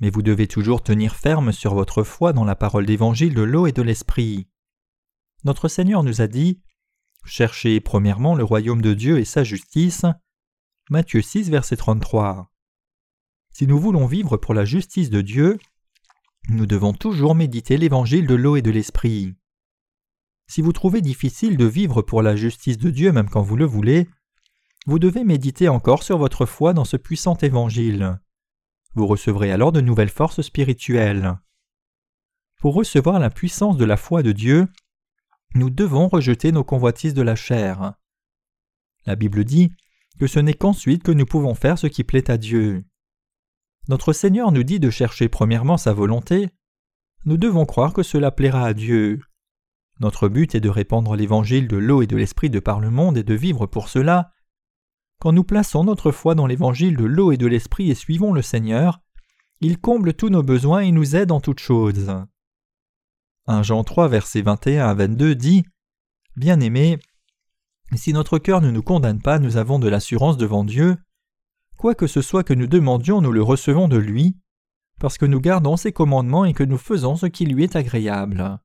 Mais 0.00 0.10
vous 0.10 0.22
devez 0.22 0.46
toujours 0.46 0.82
tenir 0.82 1.16
ferme 1.16 1.52
sur 1.52 1.74
votre 1.74 2.02
foi 2.02 2.32
dans 2.32 2.44
la 2.44 2.54
parole 2.54 2.86
d'évangile 2.86 3.34
de 3.34 3.42
l'eau 3.42 3.66
et 3.66 3.72
de 3.72 3.82
l'esprit. 3.82 4.48
Notre 5.44 5.68
Seigneur 5.68 6.02
nous 6.02 6.20
a 6.20 6.26
dit 6.26 6.60
Cherchez 7.24 7.80
premièrement 7.80 8.34
le 8.34 8.44
royaume 8.44 8.82
de 8.82 8.94
Dieu 8.94 9.18
et 9.18 9.24
sa 9.24 9.42
justice. 9.42 10.04
Matthieu 10.90 11.20
6, 11.20 11.50
verset 11.50 11.76
33. 11.76 12.52
Si 13.50 13.66
nous 13.66 13.78
voulons 13.78 14.06
vivre 14.06 14.36
pour 14.36 14.54
la 14.54 14.64
justice 14.64 15.10
de 15.10 15.22
Dieu, 15.22 15.58
nous 16.48 16.66
devons 16.66 16.92
toujours 16.92 17.34
méditer 17.34 17.76
l'évangile 17.76 18.26
de 18.26 18.34
l'eau 18.34 18.56
et 18.56 18.62
de 18.62 18.70
l'esprit. 18.70 19.34
Si 20.48 20.62
vous 20.62 20.72
trouvez 20.72 21.00
difficile 21.00 21.56
de 21.56 21.64
vivre 21.64 22.02
pour 22.02 22.22
la 22.22 22.36
justice 22.36 22.78
de 22.78 22.90
Dieu 22.90 23.10
même 23.12 23.28
quand 23.28 23.42
vous 23.42 23.56
le 23.56 23.64
voulez, 23.64 24.08
vous 24.86 25.00
devez 25.00 25.24
méditer 25.24 25.68
encore 25.68 26.04
sur 26.04 26.18
votre 26.18 26.46
foi 26.46 26.72
dans 26.72 26.84
ce 26.84 26.96
puissant 26.96 27.36
évangile. 27.38 28.20
Vous 28.94 29.06
recevrez 29.06 29.50
alors 29.50 29.72
de 29.72 29.80
nouvelles 29.80 30.08
forces 30.08 30.42
spirituelles. 30.42 31.36
Pour 32.60 32.74
recevoir 32.74 33.18
la 33.18 33.30
puissance 33.30 33.76
de 33.76 33.84
la 33.84 33.96
foi 33.96 34.22
de 34.22 34.32
Dieu, 34.32 34.68
nous 35.54 35.70
devons 35.70 36.08
rejeter 36.08 36.52
nos 36.52 36.64
convoitises 36.64 37.14
de 37.14 37.22
la 37.22 37.34
chair. 37.34 37.94
La 39.04 39.16
Bible 39.16 39.44
dit 39.44 39.72
que 40.18 40.26
ce 40.26 40.38
n'est 40.38 40.54
qu'ensuite 40.54 41.02
que 41.02 41.12
nous 41.12 41.26
pouvons 41.26 41.54
faire 41.54 41.78
ce 41.78 41.88
qui 41.88 42.04
plaît 42.04 42.30
à 42.30 42.38
Dieu. 42.38 42.84
Notre 43.88 44.12
Seigneur 44.12 44.50
nous 44.52 44.64
dit 44.64 44.80
de 44.80 44.90
chercher 44.90 45.28
premièrement 45.28 45.76
sa 45.76 45.92
volonté. 45.92 46.50
Nous 47.24 47.36
devons 47.36 47.66
croire 47.66 47.92
que 47.92 48.02
cela 48.02 48.30
plaira 48.30 48.66
à 48.66 48.74
Dieu. 48.74 49.20
Notre 50.00 50.28
but 50.28 50.54
est 50.54 50.60
de 50.60 50.68
répandre 50.68 51.14
l'évangile 51.16 51.68
de 51.68 51.76
l'eau 51.76 52.02
et 52.02 52.06
de 52.06 52.16
l'esprit 52.16 52.50
de 52.50 52.60
par 52.60 52.80
le 52.80 52.90
monde 52.90 53.16
et 53.16 53.22
de 53.22 53.34
vivre 53.34 53.66
pour 53.66 53.88
cela. 53.88 54.32
Quand 55.20 55.32
nous 55.32 55.44
plaçons 55.44 55.84
notre 55.84 56.10
foi 56.10 56.34
dans 56.34 56.46
l'évangile 56.46 56.96
de 56.96 57.04
l'eau 57.04 57.32
et 57.32 57.36
de 57.36 57.46
l'esprit 57.46 57.90
et 57.90 57.94
suivons 57.94 58.32
le 58.32 58.42
Seigneur, 58.42 59.00
il 59.60 59.78
comble 59.78 60.12
tous 60.12 60.28
nos 60.28 60.42
besoins 60.42 60.80
et 60.80 60.92
nous 60.92 61.16
aide 61.16 61.32
en 61.32 61.40
toutes 61.40 61.60
choses. 61.60 62.12
1 63.46 63.62
Jean 63.62 63.84
3 63.84 64.08
versets 64.08 64.42
21 64.42 64.86
à 64.86 64.94
22 64.94 65.34
dit 65.34 65.64
Bien-aimés, 66.36 66.98
si 67.94 68.12
notre 68.12 68.38
cœur 68.38 68.60
ne 68.60 68.70
nous 68.70 68.82
condamne 68.82 69.22
pas, 69.22 69.38
nous 69.38 69.56
avons 69.56 69.78
de 69.78 69.88
l'assurance 69.88 70.36
devant 70.36 70.64
Dieu. 70.64 70.96
Quoi 71.76 71.94
que 71.94 72.06
ce 72.06 72.22
soit 72.22 72.44
que 72.44 72.54
nous 72.54 72.66
demandions, 72.66 73.20
nous 73.20 73.32
le 73.32 73.42
recevons 73.42 73.88
de 73.88 73.98
lui, 73.98 74.36
parce 74.98 75.18
que 75.18 75.26
nous 75.26 75.40
gardons 75.40 75.76
ses 75.76 75.92
commandements 75.92 76.44
et 76.44 76.54
que 76.54 76.64
nous 76.64 76.78
faisons 76.78 77.16
ce 77.16 77.26
qui 77.26 77.44
lui 77.44 77.64
est 77.64 77.76
agréable. 77.76 78.58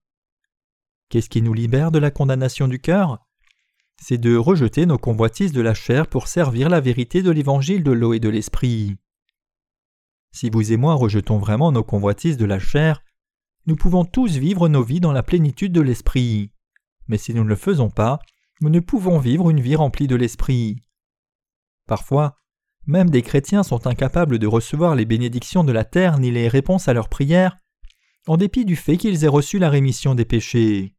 Qu'est-ce 1.10 1.30
qui 1.30 1.42
nous 1.42 1.54
libère 1.54 1.92
de 1.92 2.00
la 2.00 2.10
condamnation 2.10 2.70
du 2.70 2.80
cœur? 2.80 3.20
C'est 4.02 4.18
de 4.18 4.36
rejeter 4.36 4.86
nos 4.86 4.98
convoitises 4.98 5.52
de 5.52 5.62
la 5.62 5.74
chair 5.74 6.08
pour 6.08 6.28
servir 6.28 6.70
la 6.70 6.80
vérité 6.80 7.22
de 7.22 7.32
l'évangile 7.32 7.84
de 7.84 7.92
l'eau 7.92 8.14
et 8.14 8.20
de 8.20 8.30
l'esprit. 8.30 8.96
Si 10.32 10.50
vous 10.50 10.72
et 10.72 10.78
moi 10.78 10.96
rejetons 10.96 11.38
vraiment 11.38 11.74
nos 11.74 11.84
convoitises 11.84 12.38
de 12.38 12.46
la 12.46 12.60
chair, 12.60 13.04
nous 13.68 13.76
pouvons 13.76 14.06
tous 14.06 14.38
vivre 14.38 14.70
nos 14.70 14.84
vies 14.84 15.02
dans 15.02 15.12
la 15.12 15.22
plénitude 15.22 15.74
de 15.74 15.82
l'esprit. 15.82 16.52
Mais 17.08 17.18
si 17.18 17.34
nous 17.34 17.44
ne 17.44 17.50
le 17.50 17.56
faisons 17.56 17.90
pas, 17.90 18.20
nous 18.62 18.70
ne 18.70 18.80
pouvons 18.80 19.20
vivre 19.20 19.50
une 19.50 19.60
vie 19.60 19.76
remplie 19.76 20.08
de 20.08 20.16
l'esprit. 20.16 20.84
Parfois, 21.88 22.41
même 22.88 23.10
des 23.10 23.22
chrétiens 23.22 23.64
sont 23.64 23.88
incapables 23.88 24.40
de 24.40 24.48
recevoir 24.48 24.96
les 24.96 25.06
bénédictions 25.06 25.64
de 25.64 25.72
la 25.72 25.84
terre 25.84 26.18
ni 26.18 26.32
les 26.32 26.48
réponses 26.48 26.88
à 26.88 26.94
leurs 26.94 27.10
prières, 27.10 27.58
en 28.28 28.38
dépit 28.38 28.66
du 28.66 28.76
fait 28.76 28.98
qu'ils 28.98 29.24
aient 29.24 29.30
reçu 29.30 29.60
la 29.60 29.70
rémission 29.70 30.16
des 30.16 30.26
péchés. 30.26 30.96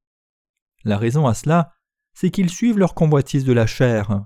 La 0.85 0.99
raison 0.99 1.27
à 1.27 1.35
cela, 1.35 1.73
c'est 2.15 2.31
qu'ils 2.31 2.51
suivent 2.51 2.79
leur 2.79 2.95
convoitise 2.95 3.45
de 3.45 3.53
la 3.53 3.67
chair. 3.67 4.25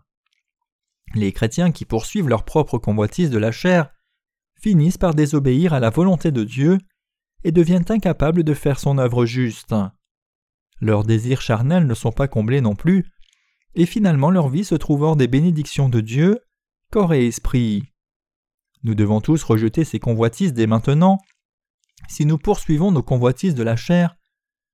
Les 1.15 1.33
chrétiens 1.33 1.73
qui 1.73 1.85
poursuivent 1.85 2.29
leur 2.29 2.45
propre 2.45 2.79
convoitise 2.79 3.31
de 3.31 3.39
la 3.39 3.53
chair 3.53 3.91
finissent 4.61 4.99
par 4.99 5.15
désobéir 5.15 5.73
à 5.73 5.81
la 5.81 5.91
volonté 5.91 6.31
de 6.31 6.45
Dieu 6.45 6.79
et 7.45 7.53
deviennent 7.53 7.85
incapables 7.89 8.43
de 8.43 8.55
faire 8.55 8.79
son 8.79 8.99
œuvre 8.99 9.27
juste. 9.27 9.75
Leurs 10.81 11.05
désirs 11.05 11.41
charnels 11.41 11.87
ne 11.87 11.95
sont 11.95 12.13
pas 12.13 12.29
comblés 12.29 12.61
non 12.61 12.75
plus, 12.75 13.07
et 13.75 13.87
finalement 13.87 14.31
leur 14.31 14.49
vie 14.49 14.65
se 14.65 14.75
trouve 14.75 15.03
hors 15.03 15.17
des 15.17 15.29
bénédictions 15.29 15.89
de 15.89 16.01
Dieu, 16.01 16.41
corps 16.91 17.15
et 17.15 17.27
esprit. 17.27 17.85
Nous 18.83 18.95
devons 18.95 19.21
tous 19.21 19.43
rejeter 19.43 19.85
ces 19.85 19.99
convoitises 19.99 20.53
dès 20.53 20.67
maintenant. 20.67 21.19
Si 22.09 22.27
nous 22.27 22.39
poursuivons 22.39 22.93
nos 22.93 23.03
convoitises 23.03 23.55
de 23.55 23.63
la 23.63 23.77
chair, 23.77 24.17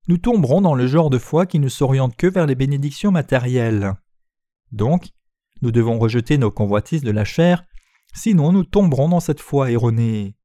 nous 0.09 0.19
tomberons 0.19 0.61
dans 0.61 0.75
le 0.75 0.87
genre 0.87 1.11
de 1.11 1.19
foi 1.19 1.47
qui 1.47 1.59
ne 1.59 1.69
s'oriente 1.69 2.17
que 2.17 2.27
vers 2.27 2.47
les 2.47 2.55
bénédictions 2.55 3.13
matérielles. 3.13 3.95
Donc, 4.73 5.11
nous 5.63 5.71
devons 5.71 5.99
rejeter 5.99 6.39
nos 6.39 6.51
convoitises 6.51 7.03
de 7.03 7.11
la 7.11 7.25
chair, 7.25 7.65
sinon 8.15 8.53
nous 8.53 8.65
tomberons 8.65 9.09
dans 9.09 9.21
cette 9.21 9.41
foi 9.41 9.71
erronée. 9.71 10.37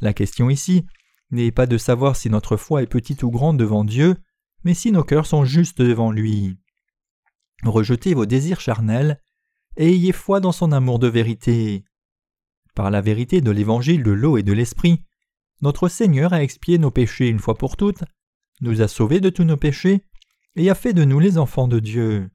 La 0.00 0.12
question 0.12 0.50
ici 0.50 0.86
n'est 1.30 1.52
pas 1.52 1.66
de 1.66 1.78
savoir 1.78 2.16
si 2.16 2.28
notre 2.28 2.56
foi 2.56 2.82
est 2.82 2.86
petite 2.86 3.22
ou 3.22 3.30
grande 3.30 3.58
devant 3.58 3.84
Dieu, 3.84 4.16
mais 4.62 4.74
si 4.74 4.92
nos 4.92 5.04
cœurs 5.04 5.26
sont 5.26 5.44
justes 5.44 5.80
devant 5.80 6.10
lui. 6.10 6.58
Rejetez 7.64 8.14
vos 8.14 8.26
désirs 8.26 8.60
charnels 8.60 9.20
et 9.76 9.88
ayez 9.88 10.12
foi 10.12 10.40
dans 10.40 10.52
son 10.52 10.72
amour 10.72 10.98
de 10.98 11.08
vérité. 11.08 11.84
Par 12.74 12.90
la 12.90 13.00
vérité 13.00 13.40
de 13.40 13.50
l'évangile 13.50 14.02
de 14.02 14.10
l'eau 14.10 14.36
et 14.36 14.42
de 14.42 14.52
l'esprit, 14.52 15.02
notre 15.62 15.88
Seigneur 15.88 16.32
a 16.32 16.42
expié 16.42 16.78
nos 16.78 16.90
péchés 16.90 17.28
une 17.28 17.38
fois 17.38 17.56
pour 17.56 17.76
toutes 17.76 18.04
nous 18.60 18.82
a 18.82 18.88
sauvés 18.88 19.20
de 19.20 19.30
tous 19.30 19.44
nos 19.44 19.56
péchés 19.56 20.04
et 20.56 20.70
a 20.70 20.74
fait 20.74 20.92
de 20.92 21.04
nous 21.04 21.18
les 21.18 21.38
enfants 21.38 21.68
de 21.68 21.78
Dieu. 21.78 22.30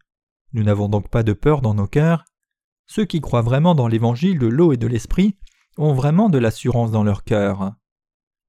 Nous 0.53 0.63
n'avons 0.63 0.89
donc 0.89 1.09
pas 1.09 1.23
de 1.23 1.33
peur 1.33 1.61
dans 1.61 1.73
nos 1.73 1.87
cœurs. 1.87 2.25
Ceux 2.87 3.05
qui 3.05 3.21
croient 3.21 3.41
vraiment 3.41 3.75
dans 3.75 3.87
l'évangile 3.87 4.39
de 4.39 4.47
l'eau 4.47 4.73
et 4.73 4.77
de 4.77 4.87
l'esprit 4.87 5.37
ont 5.77 5.93
vraiment 5.93 6.29
de 6.29 6.37
l'assurance 6.37 6.91
dans 6.91 7.03
leur 7.03 7.23
cœur. 7.23 7.73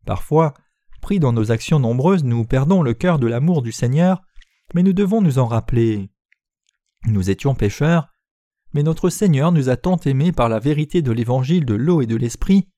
Parfois, 0.07 0.55
pris 1.01 1.21
dans 1.21 1.33
nos 1.33 1.53
actions 1.53 1.79
nombreuses, 1.79 2.25
nous 2.25 2.45
perdons 2.45 2.83
le 2.83 2.95
cœur 2.95 3.19
de 3.19 3.27
l'amour 3.27 3.63
du 3.63 3.73
Seigneur, 3.73 4.23
mais 4.75 4.83
nous 4.83 4.93
devons 4.93 5.21
nous 5.21 5.39
en 5.39 5.47
rappeler. 5.47 6.11
Nous 7.07 7.31
étions 7.31 7.55
pécheurs, 7.55 8.10
mais 8.73 8.83
notre 8.83 9.11
Seigneur 9.11 9.53
nous 9.53 9.69
a 9.69 9.77
tant 9.77 9.97
aimés 9.99 10.33
par 10.33 10.49
la 10.49 10.59
vérité 10.59 11.03
de 11.03 11.13
l'évangile 11.13 11.65
de 11.65 11.75
l'eau 11.75 12.03
et 12.03 12.07
de 12.07 12.17
l'esprit 12.17 12.69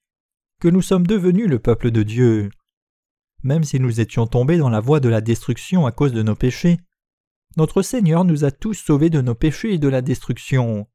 que 0.60 0.68
nous 0.68 0.82
sommes 0.82 1.06
devenus 1.06 1.48
le 1.48 1.58
peuple 1.58 1.90
de 1.90 2.02
Dieu 2.02 2.50
même 3.42 3.64
si 3.64 3.80
nous 3.80 4.00
étions 4.00 4.26
tombés 4.26 4.58
dans 4.58 4.70
la 4.70 4.80
voie 4.80 5.00
de 5.00 5.08
la 5.08 5.20
destruction 5.20 5.86
à 5.86 5.92
cause 5.92 6.12
de 6.12 6.22
nos 6.22 6.36
péchés, 6.36 6.78
notre 7.56 7.82
Seigneur 7.82 8.24
nous 8.24 8.44
a 8.44 8.50
tous 8.50 8.74
sauvés 8.74 9.10
de 9.10 9.20
nos 9.20 9.34
péchés 9.34 9.74
et 9.74 9.78
de 9.78 9.88
la 9.88 10.00
destruction. 10.00 10.86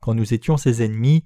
Quand 0.00 0.14
nous 0.14 0.34
étions 0.34 0.56
ses 0.56 0.82
ennemis, 0.82 1.24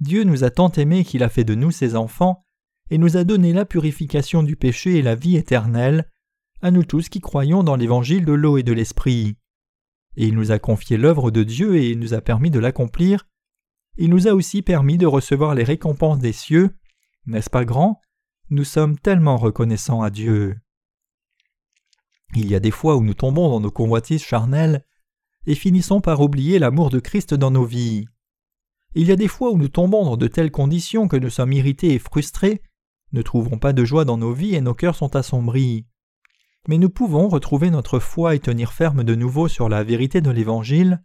Dieu 0.00 0.24
nous 0.24 0.44
a 0.44 0.50
tant 0.50 0.70
aimés 0.72 1.04
qu'il 1.04 1.22
a 1.22 1.28
fait 1.28 1.44
de 1.44 1.54
nous 1.54 1.70
ses 1.70 1.96
enfants, 1.96 2.42
et 2.88 2.98
nous 2.98 3.16
a 3.16 3.24
donné 3.24 3.52
la 3.52 3.64
purification 3.64 4.42
du 4.42 4.54
péché 4.54 4.96
et 4.96 5.02
la 5.02 5.16
vie 5.16 5.36
éternelle, 5.36 6.08
à 6.62 6.70
nous 6.70 6.84
tous 6.84 7.08
qui 7.08 7.20
croyons 7.20 7.64
dans 7.64 7.76
l'évangile 7.76 8.24
de 8.24 8.32
l'eau 8.32 8.58
et 8.58 8.62
de 8.62 8.72
l'esprit. 8.72 9.36
Et 10.16 10.26
il 10.26 10.34
nous 10.34 10.50
a 10.50 10.58
confié 10.58 10.96
l'œuvre 10.96 11.30
de 11.30 11.42
Dieu 11.42 11.76
et 11.76 11.90
il 11.90 11.98
nous 11.98 12.14
a 12.14 12.20
permis 12.20 12.50
de 12.50 12.58
l'accomplir. 12.58 13.26
Il 13.96 14.10
nous 14.10 14.28
a 14.28 14.32
aussi 14.32 14.62
permis 14.62 14.98
de 14.98 15.06
recevoir 15.06 15.54
les 15.54 15.64
récompenses 15.64 16.18
des 16.18 16.32
cieux. 16.32 16.76
N'est-ce 17.26 17.50
pas 17.50 17.64
grand? 17.64 18.00
Nous 18.50 18.64
sommes 18.64 18.98
tellement 18.98 19.36
reconnaissants 19.36 20.02
à 20.02 20.10
Dieu. 20.10 20.56
Il 22.34 22.50
y 22.50 22.54
a 22.54 22.60
des 22.60 22.70
fois 22.70 22.96
où 22.96 23.02
nous 23.02 23.14
tombons 23.14 23.48
dans 23.48 23.60
nos 23.60 23.70
convoitises 23.70 24.22
charnelles 24.22 24.84
et 25.46 25.54
finissons 25.54 26.00
par 26.00 26.20
oublier 26.20 26.58
l'amour 26.58 26.90
de 26.90 26.98
Christ 26.98 27.34
dans 27.34 27.50
nos 27.50 27.64
vies. 27.64 28.06
Il 28.94 29.06
y 29.06 29.12
a 29.12 29.16
des 29.16 29.28
fois 29.28 29.50
où 29.50 29.58
nous 29.58 29.68
tombons 29.68 30.04
dans 30.04 30.16
de 30.16 30.26
telles 30.26 30.50
conditions 30.50 31.08
que 31.08 31.16
nous 31.16 31.30
sommes 31.30 31.52
irrités 31.52 31.94
et 31.94 31.98
frustrés, 31.98 32.62
ne 33.12 33.22
trouvons 33.22 33.58
pas 33.58 33.72
de 33.72 33.84
joie 33.84 34.04
dans 34.04 34.18
nos 34.18 34.32
vies 34.32 34.54
et 34.54 34.60
nos 34.60 34.74
cœurs 34.74 34.96
sont 34.96 35.14
assombris. 35.16 35.86
Mais 36.68 36.78
nous 36.78 36.90
pouvons 36.90 37.28
retrouver 37.28 37.70
notre 37.70 37.98
foi 37.98 38.34
et 38.34 38.40
tenir 38.40 38.72
ferme 38.72 39.04
de 39.04 39.14
nouveau 39.14 39.48
sur 39.48 39.68
la 39.68 39.84
vérité 39.84 40.20
de 40.20 40.30
l'Évangile 40.30 41.02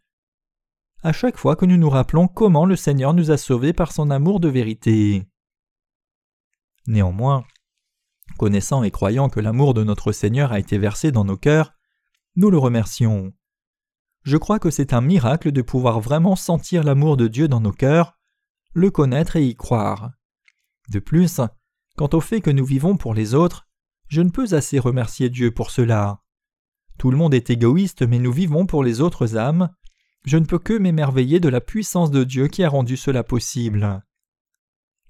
à 1.03 1.13
chaque 1.13 1.37
fois 1.37 1.55
que 1.55 1.65
nous 1.65 1.77
nous 1.77 1.89
rappelons 1.89 2.27
comment 2.27 2.65
le 2.65 2.75
Seigneur 2.75 3.13
nous 3.13 3.31
a 3.31 3.37
sauvés 3.37 3.73
par 3.73 3.91
son 3.91 4.11
amour 4.11 4.39
de 4.39 4.49
vérité. 4.49 5.27
Néanmoins, 6.85 7.43
connaissant 8.37 8.83
et 8.83 8.91
croyant 8.91 9.29
que 9.29 9.39
l'amour 9.39 9.73
de 9.73 9.83
notre 9.83 10.11
Seigneur 10.11 10.51
a 10.51 10.59
été 10.59 10.77
versé 10.77 11.11
dans 11.11 11.25
nos 11.25 11.37
cœurs, 11.37 11.73
nous 12.35 12.51
le 12.51 12.57
remercions. 12.57 13.33
Je 14.23 14.37
crois 14.37 14.59
que 14.59 14.69
c'est 14.69 14.93
un 14.93 15.01
miracle 15.01 15.51
de 15.51 15.61
pouvoir 15.63 15.99
vraiment 15.99 16.35
sentir 16.35 16.83
l'amour 16.83 17.17
de 17.17 17.27
Dieu 17.27 17.47
dans 17.47 17.61
nos 17.61 17.71
cœurs, 17.71 18.19
le 18.73 18.91
connaître 18.91 19.35
et 19.35 19.45
y 19.45 19.55
croire. 19.55 20.11
De 20.89 20.99
plus, 20.99 21.41
quant 21.97 22.09
au 22.13 22.21
fait 22.21 22.41
que 22.41 22.51
nous 22.51 22.65
vivons 22.65 22.95
pour 22.95 23.15
les 23.15 23.33
autres, 23.33 23.67
je 24.11 24.19
ne 24.19 24.29
peux 24.29 24.53
assez 24.53 24.77
remercier 24.77 25.29
Dieu 25.29 25.51
pour 25.51 25.71
cela. 25.71 26.21
Tout 26.99 27.11
le 27.11 27.17
monde 27.17 27.33
est 27.33 27.49
égoïste, 27.49 28.01
mais 28.05 28.19
nous 28.19 28.33
vivons 28.33 28.65
pour 28.65 28.83
les 28.83 28.99
autres 28.99 29.37
âmes. 29.37 29.69
Je 30.25 30.37
ne 30.37 30.43
peux 30.43 30.59
que 30.59 30.77
m'émerveiller 30.77 31.39
de 31.39 31.47
la 31.47 31.61
puissance 31.61 32.11
de 32.11 32.25
Dieu 32.25 32.49
qui 32.49 32.61
a 32.65 32.69
rendu 32.69 32.97
cela 32.97 33.23
possible. 33.23 34.03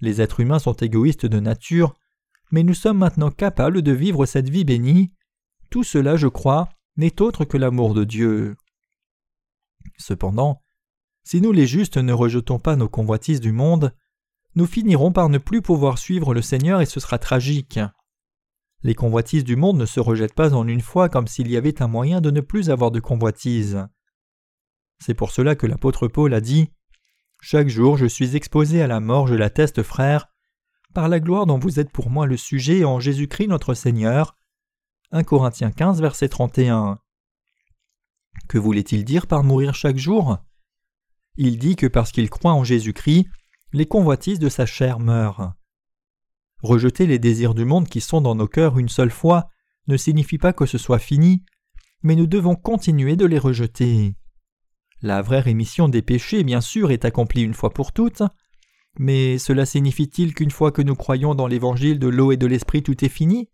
Les 0.00 0.20
êtres 0.20 0.38
humains 0.38 0.60
sont 0.60 0.74
égoïstes 0.74 1.26
de 1.26 1.40
nature, 1.40 1.96
mais 2.52 2.62
nous 2.62 2.74
sommes 2.74 2.98
maintenant 2.98 3.32
capables 3.32 3.82
de 3.82 3.90
vivre 3.90 4.24
cette 4.24 4.48
vie 4.48 4.64
bénie. 4.64 5.12
Tout 5.68 5.82
cela, 5.82 6.14
je 6.14 6.28
crois, 6.28 6.68
n'est 6.96 7.20
autre 7.20 7.44
que 7.44 7.56
l'amour 7.56 7.94
de 7.94 8.04
Dieu. 8.04 8.56
Cependant, 9.98 10.62
si 11.24 11.40
nous 11.40 11.50
les 11.50 11.66
justes 11.66 11.96
ne 11.96 12.12
rejetons 12.12 12.60
pas 12.60 12.76
nos 12.76 12.88
convoitises 12.88 13.40
du 13.40 13.50
monde, 13.50 13.96
nous 14.54 14.66
finirons 14.66 15.10
par 15.10 15.28
ne 15.28 15.38
plus 15.38 15.60
pouvoir 15.60 15.98
suivre 15.98 16.34
le 16.34 16.42
Seigneur 16.42 16.80
et 16.80 16.86
ce 16.86 17.00
sera 17.00 17.18
tragique. 17.18 17.80
Les 18.82 18.94
convoitises 18.94 19.44
du 19.44 19.56
monde 19.56 19.78
ne 19.78 19.86
se 19.86 20.00
rejettent 20.00 20.34
pas 20.34 20.54
en 20.54 20.66
une 20.66 20.80
fois 20.80 21.08
comme 21.08 21.28
s'il 21.28 21.50
y 21.50 21.56
avait 21.56 21.82
un 21.82 21.88
moyen 21.88 22.20
de 22.20 22.30
ne 22.30 22.40
plus 22.40 22.70
avoir 22.70 22.90
de 22.90 23.00
convoitises. 23.00 23.86
C'est 24.98 25.14
pour 25.14 25.30
cela 25.30 25.54
que 25.54 25.66
l'apôtre 25.66 26.08
Paul 26.08 26.34
a 26.34 26.40
dit 26.40 26.70
chaque 27.40 27.68
jour 27.68 27.96
je 27.96 28.06
suis 28.06 28.36
exposé 28.36 28.82
à 28.82 28.86
la 28.86 29.00
mort, 29.00 29.26
je 29.26 29.34
l'atteste, 29.34 29.82
frère, 29.82 30.28
par 30.94 31.08
la 31.08 31.18
gloire 31.18 31.46
dont 31.46 31.58
vous 31.58 31.80
êtes 31.80 31.90
pour 31.90 32.08
moi 32.08 32.26
le 32.26 32.36
sujet 32.36 32.84
en 32.84 33.00
Jésus-Christ 33.00 33.48
notre 33.48 33.74
Seigneur. 33.74 34.36
1 35.10 35.24
Corinthiens 35.24 35.72
15, 35.72 36.00
verset 36.00 36.28
31. 36.28 37.00
Que 38.48 38.58
voulait-il 38.58 39.04
dire 39.04 39.26
par 39.26 39.42
mourir 39.42 39.74
chaque 39.74 39.98
jour? 39.98 40.38
Il 41.36 41.58
dit 41.58 41.74
que 41.74 41.86
parce 41.86 42.12
qu'il 42.12 42.30
croit 42.30 42.52
en 42.52 42.62
Jésus-Christ, 42.62 43.26
les 43.72 43.86
convoitises 43.86 44.38
de 44.38 44.48
sa 44.48 44.64
chair 44.64 45.00
meurent. 45.00 45.54
Rejeter 46.62 47.06
les 47.06 47.18
désirs 47.18 47.54
du 47.54 47.64
monde 47.64 47.88
qui 47.88 48.00
sont 48.00 48.20
dans 48.20 48.36
nos 48.36 48.46
cœurs 48.46 48.78
une 48.78 48.88
seule 48.88 49.10
fois 49.10 49.48
ne 49.88 49.96
signifie 49.96 50.38
pas 50.38 50.52
que 50.52 50.64
ce 50.64 50.78
soit 50.78 51.00
fini, 51.00 51.42
mais 52.02 52.14
nous 52.14 52.28
devons 52.28 52.54
continuer 52.54 53.16
de 53.16 53.26
les 53.26 53.38
rejeter. 53.38 54.14
La 55.00 55.22
vraie 55.22 55.40
rémission 55.40 55.88
des 55.88 56.02
péchés, 56.02 56.44
bien 56.44 56.60
sûr, 56.60 56.92
est 56.92 57.04
accomplie 57.04 57.42
une 57.42 57.54
fois 57.54 57.70
pour 57.70 57.92
toutes, 57.92 58.22
mais 58.96 59.38
cela 59.38 59.66
signifie-t-il 59.66 60.34
qu'une 60.34 60.52
fois 60.52 60.70
que 60.70 60.82
nous 60.82 60.94
croyons 60.94 61.34
dans 61.34 61.48
l'évangile 61.48 61.98
de 61.98 62.06
l'eau 62.06 62.30
et 62.30 62.36
de 62.36 62.46
l'esprit, 62.46 62.84
tout 62.84 63.04
est 63.04 63.08
fini? 63.08 63.50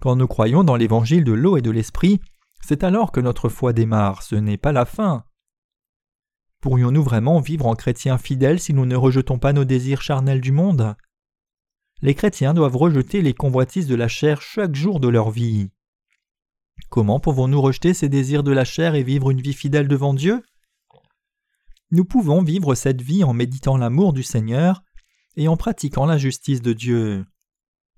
Quand 0.00 0.16
nous 0.16 0.26
croyons 0.26 0.64
dans 0.64 0.76
l'évangile 0.76 1.24
de 1.24 1.32
l'eau 1.32 1.56
et 1.56 1.62
de 1.62 1.70
l'esprit, 1.70 2.20
c'est 2.60 2.84
alors 2.84 3.12
que 3.12 3.20
notre 3.20 3.48
foi 3.48 3.72
démarre, 3.72 4.22
ce 4.22 4.34
n'est 4.34 4.58
pas 4.58 4.72
la 4.72 4.84
fin. 4.84 5.24
Pourrions-nous 6.60 7.02
vraiment 7.02 7.40
vivre 7.40 7.66
en 7.66 7.74
chrétiens 7.74 8.18
fidèles 8.18 8.60
si 8.60 8.74
nous 8.74 8.84
ne 8.84 8.96
rejetons 8.96 9.38
pas 9.38 9.54
nos 9.54 9.64
désirs 9.64 10.02
charnels 10.02 10.40
du 10.42 10.52
monde? 10.52 10.94
Les 12.02 12.14
chrétiens 12.14 12.52
doivent 12.52 12.76
rejeter 12.76 13.22
les 13.22 13.32
convoitises 13.32 13.86
de 13.86 13.94
la 13.94 14.08
chair 14.08 14.42
chaque 14.42 14.74
jour 14.74 14.98
de 14.98 15.06
leur 15.06 15.30
vie. 15.30 15.70
Comment 16.90 17.20
pouvons-nous 17.20 17.60
rejeter 17.60 17.94
ces 17.94 18.08
désirs 18.08 18.42
de 18.42 18.50
la 18.50 18.64
chair 18.64 18.96
et 18.96 19.04
vivre 19.04 19.30
une 19.30 19.40
vie 19.40 19.52
fidèle 19.52 19.86
devant 19.86 20.12
Dieu? 20.12 20.42
Nous 21.92 22.04
pouvons 22.04 22.42
vivre 22.42 22.74
cette 22.74 23.02
vie 23.02 23.22
en 23.22 23.32
méditant 23.32 23.76
l'amour 23.76 24.12
du 24.12 24.24
Seigneur 24.24 24.82
et 25.36 25.46
en 25.46 25.56
pratiquant 25.56 26.04
la 26.04 26.18
justice 26.18 26.60
de 26.60 26.72
Dieu. 26.72 27.24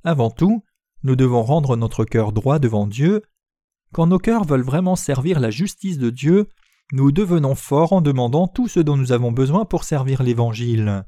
Avant 0.04 0.30
tout, 0.30 0.62
nous 1.02 1.16
devons 1.16 1.42
rendre 1.42 1.76
notre 1.76 2.04
cœur 2.04 2.32
droit 2.32 2.58
devant 2.58 2.86
Dieu. 2.86 3.22
Quand 3.94 4.06
nos 4.06 4.18
cœurs 4.18 4.44
veulent 4.44 4.62
vraiment 4.62 4.96
servir 4.96 5.40
la 5.40 5.50
justice 5.50 5.96
de 5.96 6.10
Dieu, 6.10 6.48
nous 6.92 7.10
devenons 7.10 7.54
forts 7.54 7.94
en 7.94 8.02
demandant 8.02 8.48
tout 8.48 8.68
ce 8.68 8.80
dont 8.80 8.98
nous 8.98 9.12
avons 9.12 9.32
besoin 9.32 9.64
pour 9.64 9.84
servir 9.84 10.22
l'Évangile. 10.22 11.04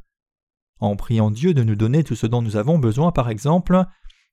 En 0.78 0.96
priant 0.96 1.30
Dieu 1.30 1.54
de 1.54 1.62
nous 1.62 1.76
donner 1.76 2.04
tout 2.04 2.16
ce 2.16 2.26
dont 2.26 2.42
nous 2.42 2.56
avons 2.56 2.78
besoin, 2.78 3.12
par 3.12 3.30
exemple, 3.30 3.84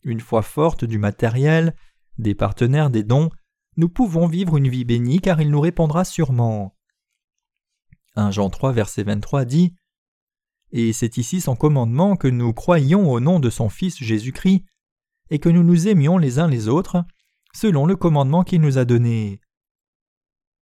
une 0.04 0.20
foi 0.20 0.42
forte 0.42 0.84
du 0.84 0.98
matériel, 0.98 1.76
des 2.18 2.36
partenaires 2.36 2.90
des 2.90 3.04
dons, 3.04 3.30
nous 3.78 3.90
pouvons 3.90 4.28
vivre 4.28 4.58
une 4.58 4.68
vie 4.68 4.86
bénie 4.86 5.20
car 5.20 5.42
il 5.42 5.50
nous 5.50 5.62
répondra 5.62 6.04
sûrement. 6.04 6.76
1 8.16 8.32
Jean 8.32 8.50
3 8.50 8.72
verset 8.74 9.04
23 9.04 9.46
dit 9.46 9.74
Et 10.72 10.94
c'est 10.94 11.18
ici 11.18 11.42
son 11.42 11.56
commandement 11.56 12.16
que 12.16 12.28
nous 12.28 12.54
croyions 12.54 13.10
au 13.12 13.20
nom 13.20 13.40
de 13.40 13.50
son 13.50 13.70
Fils 13.70 13.98
Jésus-Christ, 14.04 14.66
et 15.30 15.40
que 15.40 15.50
nous 15.50 15.64
nous 15.64 15.88
aimions 15.88 16.18
les 16.18 16.38
uns 16.38 16.48
les 16.48 16.68
autres, 16.68 17.04
selon 17.56 17.86
le 17.86 17.96
commandement 17.96 18.44
qu'il 18.44 18.62
nous 18.62 18.78
a 18.78 18.86
donné. 18.86 19.40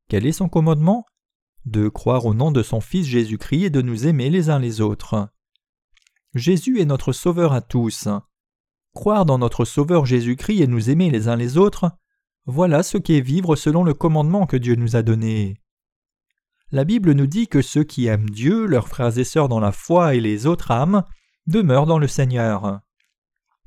Quel 0.07 0.25
est 0.25 0.31
son 0.31 0.47
commandement? 0.47 1.05
De 1.65 1.89
croire 1.89 2.25
au 2.25 2.33
nom 2.33 2.51
de 2.51 2.63
son 2.63 2.81
Fils 2.81 3.05
Jésus-Christ 3.05 3.65
et 3.65 3.69
de 3.69 3.81
nous 3.81 4.07
aimer 4.07 4.29
les 4.29 4.49
uns 4.49 4.59
les 4.59 4.81
autres. 4.81 5.29
Jésus 6.33 6.79
est 6.79 6.85
notre 6.85 7.11
Sauveur 7.11 7.51
à 7.51 7.59
tous. 7.59 8.07
Croire 8.93 9.25
dans 9.25 9.37
notre 9.37 9.65
Sauveur 9.65 10.05
Jésus-Christ 10.05 10.61
et 10.61 10.67
nous 10.67 10.89
aimer 10.89 11.09
les 11.09 11.27
uns 11.27 11.35
les 11.35 11.57
autres, 11.57 11.91
voilà 12.45 12.83
ce 12.83 12.97
qu'est 12.97 13.19
vivre 13.19 13.57
selon 13.57 13.83
le 13.83 13.93
commandement 13.93 14.45
que 14.45 14.55
Dieu 14.55 14.75
nous 14.75 14.95
a 14.95 15.01
donné. 15.01 15.61
La 16.71 16.85
Bible 16.85 17.11
nous 17.11 17.27
dit 17.27 17.49
que 17.49 17.61
ceux 17.61 17.83
qui 17.83 18.05
aiment 18.05 18.29
Dieu, 18.29 18.65
leurs 18.65 18.87
frères 18.87 19.17
et 19.17 19.25
sœurs 19.25 19.49
dans 19.49 19.59
la 19.59 19.73
foi 19.73 20.15
et 20.15 20.21
les 20.21 20.47
autres 20.47 20.71
âmes, 20.71 21.03
demeurent 21.47 21.85
dans 21.85 21.99
le 21.99 22.07
Seigneur. 22.07 22.79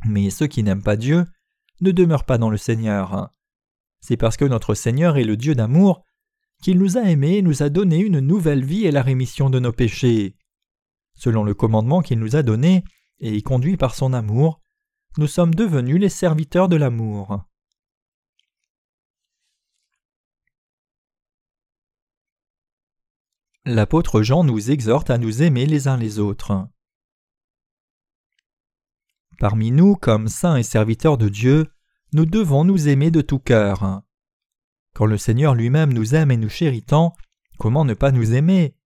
Mais 0.07 0.31
ceux 0.31 0.47
qui 0.47 0.63
n'aiment 0.63 0.83
pas 0.83 0.97
Dieu 0.97 1.27
ne 1.83 1.91
demeurent 1.91 2.25
pas 2.25 2.39
dans 2.39 2.51
le 2.51 2.57
Seigneur. 2.57 3.31
C'est 4.01 4.17
parce 4.17 4.39
que 4.39 4.47
notre 4.47 4.75
Seigneur 4.75 5.19
est 5.19 5.25
le 5.25 5.37
Dieu 5.37 5.55
d'amour 5.55 6.03
qu'il 6.63 6.79
nous 6.79 6.97
a 6.97 7.03
aimés 7.03 7.39
et 7.39 7.43
nous 7.43 7.63
a 7.63 7.69
donné 7.69 7.99
une 7.99 8.21
nouvelle 8.21 8.65
vie 8.65 8.87
et 8.87 8.91
la 8.91 9.03
rémission 9.03 9.51
de 9.51 9.59
nos 9.59 9.73
péchés. 9.73 10.35
Selon 11.15 11.45
le 11.45 11.55
commandement 11.55 12.03
qu'il 12.03 12.19
nous 12.19 12.37
a 12.37 12.43
donné 12.43 12.85
et 13.21 13.41
conduit 13.43 13.77
par 13.77 13.95
son 13.95 14.13
amour, 14.13 14.61
nous 15.17 15.29
sommes 15.29 15.55
devenus 15.55 16.01
les 16.01 16.09
serviteurs 16.09 16.69
de 16.69 16.77
l'amour. 16.77 17.45
L'apôtre 23.65 24.23
Jean 24.23 24.45
nous 24.45 24.71
exhorte 24.71 25.09
à 25.09 25.17
nous 25.17 25.43
aimer 25.43 25.65
les 25.65 25.89
uns 25.89 25.97
les 25.97 26.19
autres. 26.19 26.69
Parmi 29.39 29.71
nous, 29.71 29.97
comme 29.97 30.29
saints 30.29 30.57
et 30.57 30.63
serviteurs 30.63 31.17
de 31.17 31.29
Dieu, 31.29 31.73
nous 32.13 32.27
devons 32.27 32.65
nous 32.65 32.89
aimer 32.89 33.11
de 33.11 33.23
tout 33.23 33.39
cœur. 33.39 34.03
Quand 34.95 35.07
le 35.07 35.17
Seigneur 35.17 35.55
lui-même 35.55 35.93
nous 35.93 36.15
aime 36.15 36.31
et 36.31 36.37
nous 36.37 36.49
chérit 36.49 36.85
tant, 36.85 37.15
comment 37.59 37.85
ne 37.85 37.95
pas 37.95 38.13
nous 38.13 38.35
aimer? 38.35 38.77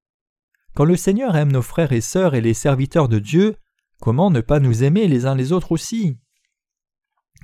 Quand 0.79 0.85
le 0.85 0.95
Seigneur 0.95 1.35
aime 1.35 1.51
nos 1.51 1.61
frères 1.61 1.91
et 1.91 2.01
sœurs 2.01 2.37
et 2.37 2.41
les 2.41 2.55
serviteurs 2.55 3.09
de 3.09 3.19
Dieu, 3.19 3.57
Comment 4.01 4.31
ne 4.31 4.41
pas 4.41 4.61
nous 4.61 4.85
aimer 4.85 5.09
les 5.09 5.27
uns 5.27 5.35
les 5.35 5.51
autres 5.51 5.73
aussi? 5.73 6.19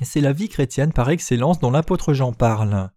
C'est 0.03 0.20
la 0.20 0.33
vie 0.33 0.49
chrétienne 0.49 0.92
par 0.92 1.11
excellence 1.11 1.59
dont 1.59 1.73
l'apôtre 1.73 2.14
Jean 2.14 2.33
parle. 2.33 2.92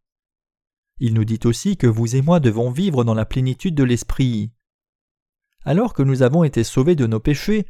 Il 0.99 1.15
nous 1.15 1.25
dit 1.25 1.39
aussi 1.45 1.75
que 1.75 1.87
vous 1.87 2.15
et 2.15 2.21
moi 2.21 2.39
devons 2.39 2.69
vivre 2.69 3.03
dans 3.03 3.15
la 3.15 3.25
plénitude 3.25 3.73
de 3.73 3.83
l'Esprit. 3.83 4.51
Alors 5.65 5.95
que 5.95 6.03
nous 6.03 6.21
avons 6.21 6.43
été 6.43 6.63
sauvés 6.63 6.95
de 6.95 7.07
nos 7.07 7.19
péchés, 7.19 7.65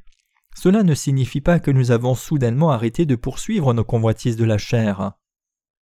cela 0.53 0.83
ne 0.83 0.93
signifie 0.93 1.39
pas 1.39 1.61
que 1.61 1.71
nous 1.71 1.91
avons 1.91 2.15
soudainement 2.15 2.71
arrêté 2.71 3.05
de 3.05 3.15
poursuivre 3.15 3.73
nos 3.73 3.85
convoitises 3.85 4.35
de 4.35 4.43
la 4.43 4.57
chair. 4.57 5.13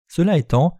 Cela 0.08 0.38
étant, 0.38 0.78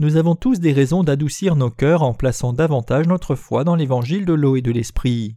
nous 0.00 0.16
avons 0.16 0.34
tous 0.34 0.58
des 0.58 0.72
raisons 0.72 1.04
d'adoucir 1.04 1.54
nos 1.54 1.70
cœurs 1.70 2.02
en 2.02 2.12
plaçant 2.12 2.52
davantage 2.52 3.06
notre 3.06 3.36
foi 3.36 3.62
dans 3.62 3.76
l'évangile 3.76 4.24
de 4.24 4.32
l'eau 4.32 4.56
et 4.56 4.62
de 4.62 4.72
l'esprit. 4.72 5.36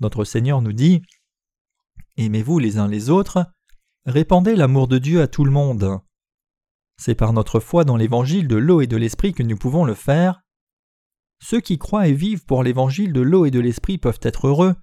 Notre 0.00 0.24
Seigneur 0.24 0.62
nous 0.62 0.72
dit 0.72 1.02
Aimez-vous 2.16 2.58
les 2.58 2.78
uns 2.78 2.88
les 2.88 3.10
autres, 3.10 3.46
répandez 4.06 4.56
l'amour 4.56 4.88
de 4.88 4.98
Dieu 4.98 5.20
à 5.22 5.28
tout 5.28 5.44
le 5.44 5.50
monde. 5.50 6.00
C'est 6.96 7.14
par 7.14 7.32
notre 7.32 7.60
foi 7.60 7.84
dans 7.84 7.96
l'évangile 7.96 8.48
de 8.48 8.56
l'eau 8.56 8.80
et 8.80 8.86
de 8.86 8.96
l'esprit 8.96 9.32
que 9.32 9.42
nous 9.42 9.56
pouvons 9.56 9.84
le 9.84 9.94
faire. 9.94 10.42
Ceux 11.42 11.60
qui 11.60 11.78
croient 11.78 12.08
et 12.08 12.12
vivent 12.12 12.44
pour 12.44 12.62
l'évangile 12.62 13.12
de 13.12 13.22
l'eau 13.22 13.46
et 13.46 13.50
de 13.50 13.60
l'esprit 13.60 13.96
peuvent 13.96 14.20
être 14.22 14.48
heureux, 14.48 14.74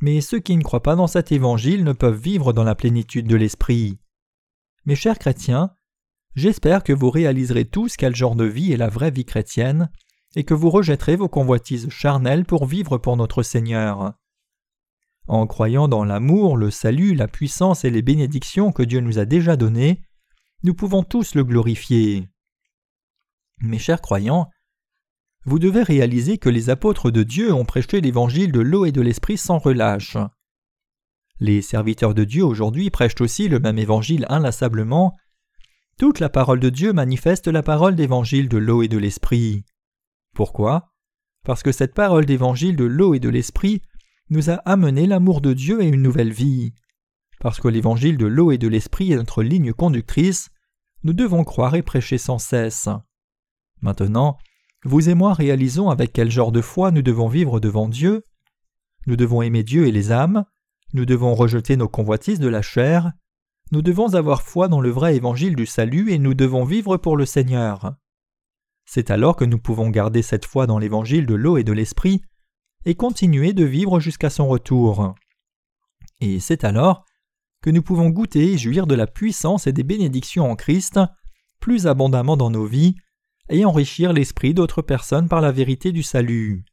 mais 0.00 0.20
ceux 0.20 0.40
qui 0.40 0.56
ne 0.56 0.62
croient 0.62 0.82
pas 0.82 0.96
dans 0.96 1.06
cet 1.06 1.30
évangile 1.30 1.84
ne 1.84 1.92
peuvent 1.92 2.20
vivre 2.20 2.52
dans 2.52 2.64
la 2.64 2.74
plénitude 2.74 3.28
de 3.28 3.36
l'esprit. 3.36 4.00
Mes 4.84 4.96
chers 4.96 5.18
chrétiens, 5.18 5.70
j'espère 6.34 6.82
que 6.82 6.92
vous 6.92 7.10
réaliserez 7.10 7.64
tous 7.64 7.96
quel 7.96 8.16
genre 8.16 8.34
de 8.34 8.44
vie 8.44 8.72
est 8.72 8.76
la 8.76 8.88
vraie 8.88 9.12
vie 9.12 9.24
chrétienne, 9.24 9.90
et 10.34 10.42
que 10.42 10.54
vous 10.54 10.70
rejetterez 10.70 11.14
vos 11.14 11.28
convoitises 11.28 11.88
charnelles 11.90 12.44
pour 12.44 12.66
vivre 12.66 12.98
pour 12.98 13.16
notre 13.16 13.44
Seigneur. 13.44 14.14
En 15.28 15.46
croyant 15.46 15.88
dans 15.88 16.04
l'amour, 16.04 16.56
le 16.56 16.70
salut, 16.70 17.14
la 17.14 17.28
puissance 17.28 17.84
et 17.84 17.90
les 17.90 18.02
bénédictions 18.02 18.72
que 18.72 18.82
Dieu 18.82 19.00
nous 19.00 19.18
a 19.18 19.24
déjà 19.24 19.56
données, 19.56 20.02
nous 20.64 20.74
pouvons 20.74 21.02
tous 21.02 21.34
le 21.34 21.44
glorifier. 21.44 22.28
Mes 23.60 23.78
chers 23.78 24.00
croyants, 24.00 24.50
vous 25.44 25.58
devez 25.58 25.82
réaliser 25.82 26.38
que 26.38 26.48
les 26.48 26.70
apôtres 26.70 27.10
de 27.10 27.22
Dieu 27.22 27.52
ont 27.52 27.64
prêché 27.64 28.00
l'évangile 28.00 28.52
de 28.52 28.60
l'eau 28.60 28.84
et 28.84 28.92
de 28.92 29.00
l'esprit 29.00 29.38
sans 29.38 29.58
relâche. 29.58 30.16
Les 31.40 31.62
serviteurs 31.62 32.14
de 32.14 32.24
Dieu 32.24 32.44
aujourd'hui 32.44 32.90
prêchent 32.90 33.20
aussi 33.20 33.48
le 33.48 33.58
même 33.58 33.78
évangile 33.78 34.26
inlassablement. 34.28 35.16
Toute 35.98 36.20
la 36.20 36.28
parole 36.28 36.60
de 36.60 36.68
Dieu 36.68 36.92
manifeste 36.92 37.48
la 37.48 37.62
parole 37.62 37.96
d'évangile 37.96 38.48
de 38.48 38.58
l'eau 38.58 38.82
et 38.82 38.88
de 38.88 38.98
l'esprit. 38.98 39.64
Pourquoi? 40.34 40.92
Parce 41.44 41.64
que 41.64 41.72
cette 41.72 41.94
parole 41.94 42.26
d'évangile 42.26 42.76
de 42.76 42.84
l'eau 42.84 43.14
et 43.14 43.20
de 43.20 43.28
l'esprit 43.28 43.82
nous 44.32 44.48
a 44.48 44.54
amené 44.64 45.06
l'amour 45.06 45.42
de 45.42 45.52
Dieu 45.52 45.82
et 45.82 45.88
une 45.88 46.00
nouvelle 46.00 46.32
vie. 46.32 46.72
Parce 47.38 47.60
que 47.60 47.68
l'évangile 47.68 48.16
de 48.16 48.24
l'eau 48.24 48.50
et 48.50 48.56
de 48.56 48.66
l'esprit 48.66 49.12
est 49.12 49.16
notre 49.16 49.42
ligne 49.42 49.74
conductrice, 49.74 50.48
nous 51.04 51.12
devons 51.12 51.44
croire 51.44 51.74
et 51.74 51.82
prêcher 51.82 52.16
sans 52.16 52.38
cesse. 52.38 52.88
Maintenant, 53.82 54.38
vous 54.84 55.10
et 55.10 55.14
moi 55.14 55.34
réalisons 55.34 55.90
avec 55.90 56.14
quel 56.14 56.30
genre 56.30 56.50
de 56.50 56.62
foi 56.62 56.90
nous 56.92 57.02
devons 57.02 57.28
vivre 57.28 57.60
devant 57.60 57.88
Dieu. 57.88 58.24
Nous 59.06 59.16
devons 59.16 59.42
aimer 59.42 59.64
Dieu 59.64 59.86
et 59.86 59.92
les 59.92 60.12
âmes, 60.12 60.46
nous 60.94 61.04
devons 61.04 61.34
rejeter 61.34 61.76
nos 61.76 61.88
convoitises 61.88 62.40
de 62.40 62.48
la 62.48 62.62
chair, 62.62 63.12
nous 63.70 63.82
devons 63.82 64.14
avoir 64.14 64.42
foi 64.42 64.68
dans 64.68 64.80
le 64.80 64.90
vrai 64.90 65.14
évangile 65.14 65.56
du 65.56 65.66
salut 65.66 66.10
et 66.10 66.18
nous 66.18 66.34
devons 66.34 66.64
vivre 66.64 66.96
pour 66.96 67.18
le 67.18 67.26
Seigneur. 67.26 67.96
C'est 68.86 69.10
alors 69.10 69.36
que 69.36 69.44
nous 69.44 69.58
pouvons 69.58 69.90
garder 69.90 70.22
cette 70.22 70.46
foi 70.46 70.66
dans 70.66 70.78
l'évangile 70.78 71.26
de 71.26 71.34
l'eau 71.34 71.58
et 71.58 71.64
de 71.64 71.72
l'esprit 71.72 72.22
et 72.84 72.94
continuer 72.94 73.52
de 73.52 73.64
vivre 73.64 74.00
jusqu'à 74.00 74.30
son 74.30 74.48
retour. 74.48 75.14
Et 76.20 76.40
c'est 76.40 76.64
alors 76.64 77.04
que 77.62 77.70
nous 77.70 77.82
pouvons 77.82 78.10
goûter 78.10 78.52
et 78.52 78.58
jouir 78.58 78.86
de 78.86 78.94
la 78.94 79.06
puissance 79.06 79.66
et 79.66 79.72
des 79.72 79.84
bénédictions 79.84 80.50
en 80.50 80.56
Christ 80.56 80.98
plus 81.60 81.86
abondamment 81.86 82.36
dans 82.36 82.50
nos 82.50 82.66
vies 82.66 82.96
et 83.48 83.64
enrichir 83.64 84.12
l'esprit 84.12 84.54
d'autres 84.54 84.82
personnes 84.82 85.28
par 85.28 85.40
la 85.40 85.52
vérité 85.52 85.92
du 85.92 86.02
salut. 86.02 86.64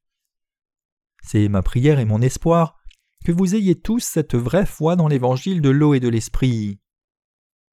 C'est 1.22 1.48
ma 1.48 1.62
prière 1.62 2.00
et 2.00 2.06
mon 2.06 2.22
espoir 2.22 2.78
que 3.24 3.32
vous 3.32 3.56
ayez 3.56 3.76
tous 3.76 4.04
cette 4.04 4.36
vraie 4.36 4.66
foi 4.66 4.96
dans 4.96 5.08
l'évangile 5.08 5.62
de 5.62 5.70
l'eau 5.70 5.94
et 5.94 6.00
de 6.00 6.08
l'esprit. 6.08 6.80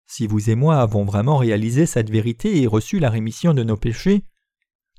Si 0.07 0.27
vous 0.27 0.51
et 0.51 0.55
moi 0.55 0.81
avons 0.81 1.05
vraiment 1.05 1.37
réalisé 1.37 1.87
cette 1.87 2.11
vérité 2.11 2.61
et 2.61 2.67
reçu 2.67 2.99
la 2.99 3.11
rémission 3.11 3.55
de 3.55 3.63
nos 3.63 3.77
péchés, 3.77 4.25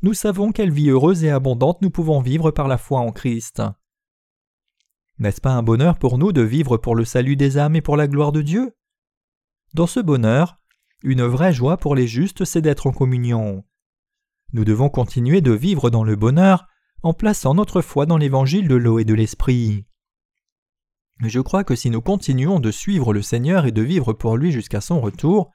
nous 0.03 0.13
savons 0.13 0.51
quelle 0.51 0.71
vie 0.71 0.89
heureuse 0.89 1.23
et 1.23 1.31
abondante 1.31 1.81
nous 1.81 1.89
pouvons 1.89 2.21
vivre 2.21 2.51
par 2.51 2.67
la 2.67 2.77
foi 2.77 2.99
en 2.99 3.12
Christ. 3.12 3.62
N'est-ce 5.19 5.41
pas 5.41 5.53
un 5.53 5.63
bonheur 5.63 5.97
pour 5.97 6.19
nous 6.19 6.31
de 6.31 6.41
vivre 6.41 6.77
pour 6.77 6.95
le 6.95 7.03
salut 7.03 7.36
des 7.36 7.57
âmes 7.57 7.75
et 7.75 7.81
pour 7.81 7.97
la 7.97 8.07
gloire 8.07 8.31
de 8.31 8.43
Dieu? 8.43 8.75
Dans 9.73 9.88
ce 9.88 9.99
bonheur, 9.99 10.60
une 11.01 11.23
vraie 11.23 11.53
joie 11.53 11.77
pour 11.77 11.95
les 11.95 12.07
justes, 12.07 12.45
c'est 12.45 12.62
d'être 12.62 12.86
en 12.86 12.91
communion. 12.91 13.63
Nous 14.53 14.63
devons 14.63 14.89
continuer 14.89 15.41
de 15.41 15.51
vivre 15.51 15.89
dans 15.89 16.03
le 16.03 16.15
bonheur 16.15 16.67
en 17.01 17.13
plaçant 17.13 17.55
notre 17.55 17.81
foi 17.81 18.05
dans 18.05 18.17
l'évangile 18.17 18.67
de 18.67 18.75
l'eau 18.75 18.99
et 18.99 19.05
de 19.05 19.13
l'esprit. 19.13 19.86
Je 21.21 21.39
crois 21.39 21.63
que 21.63 21.75
si 21.75 21.89
nous 21.89 22.01
continuons 22.01 22.60
de 22.60 22.69
suivre 22.69 23.13
le 23.13 23.23
Seigneur 23.23 23.65
et 23.65 23.71
de 23.71 23.81
vivre 23.81 24.13
pour 24.13 24.38
lui 24.38 24.51
jusqu'à 24.51 24.81
son 24.81 25.01
retour, 25.01 25.51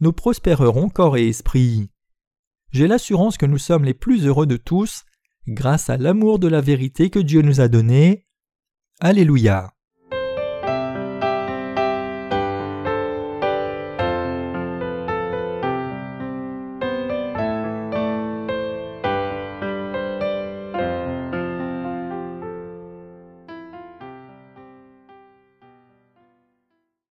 nous 0.00 0.12
prospérerons 0.12 0.88
corps 0.88 1.16
et 1.16 1.28
esprit. 1.28 1.90
J'ai 2.72 2.86
l'assurance 2.86 3.36
que 3.36 3.46
nous 3.46 3.58
sommes 3.58 3.84
les 3.84 3.94
plus 3.94 4.26
heureux 4.26 4.46
de 4.46 4.56
tous 4.56 5.04
grâce 5.48 5.90
à 5.90 5.96
l'amour 5.96 6.38
de 6.38 6.48
la 6.48 6.60
vérité 6.60 7.10
que 7.10 7.18
Dieu 7.18 7.42
nous 7.42 7.60
a 7.60 7.68
donné. 7.68 8.26
Alléluia. 9.00 9.72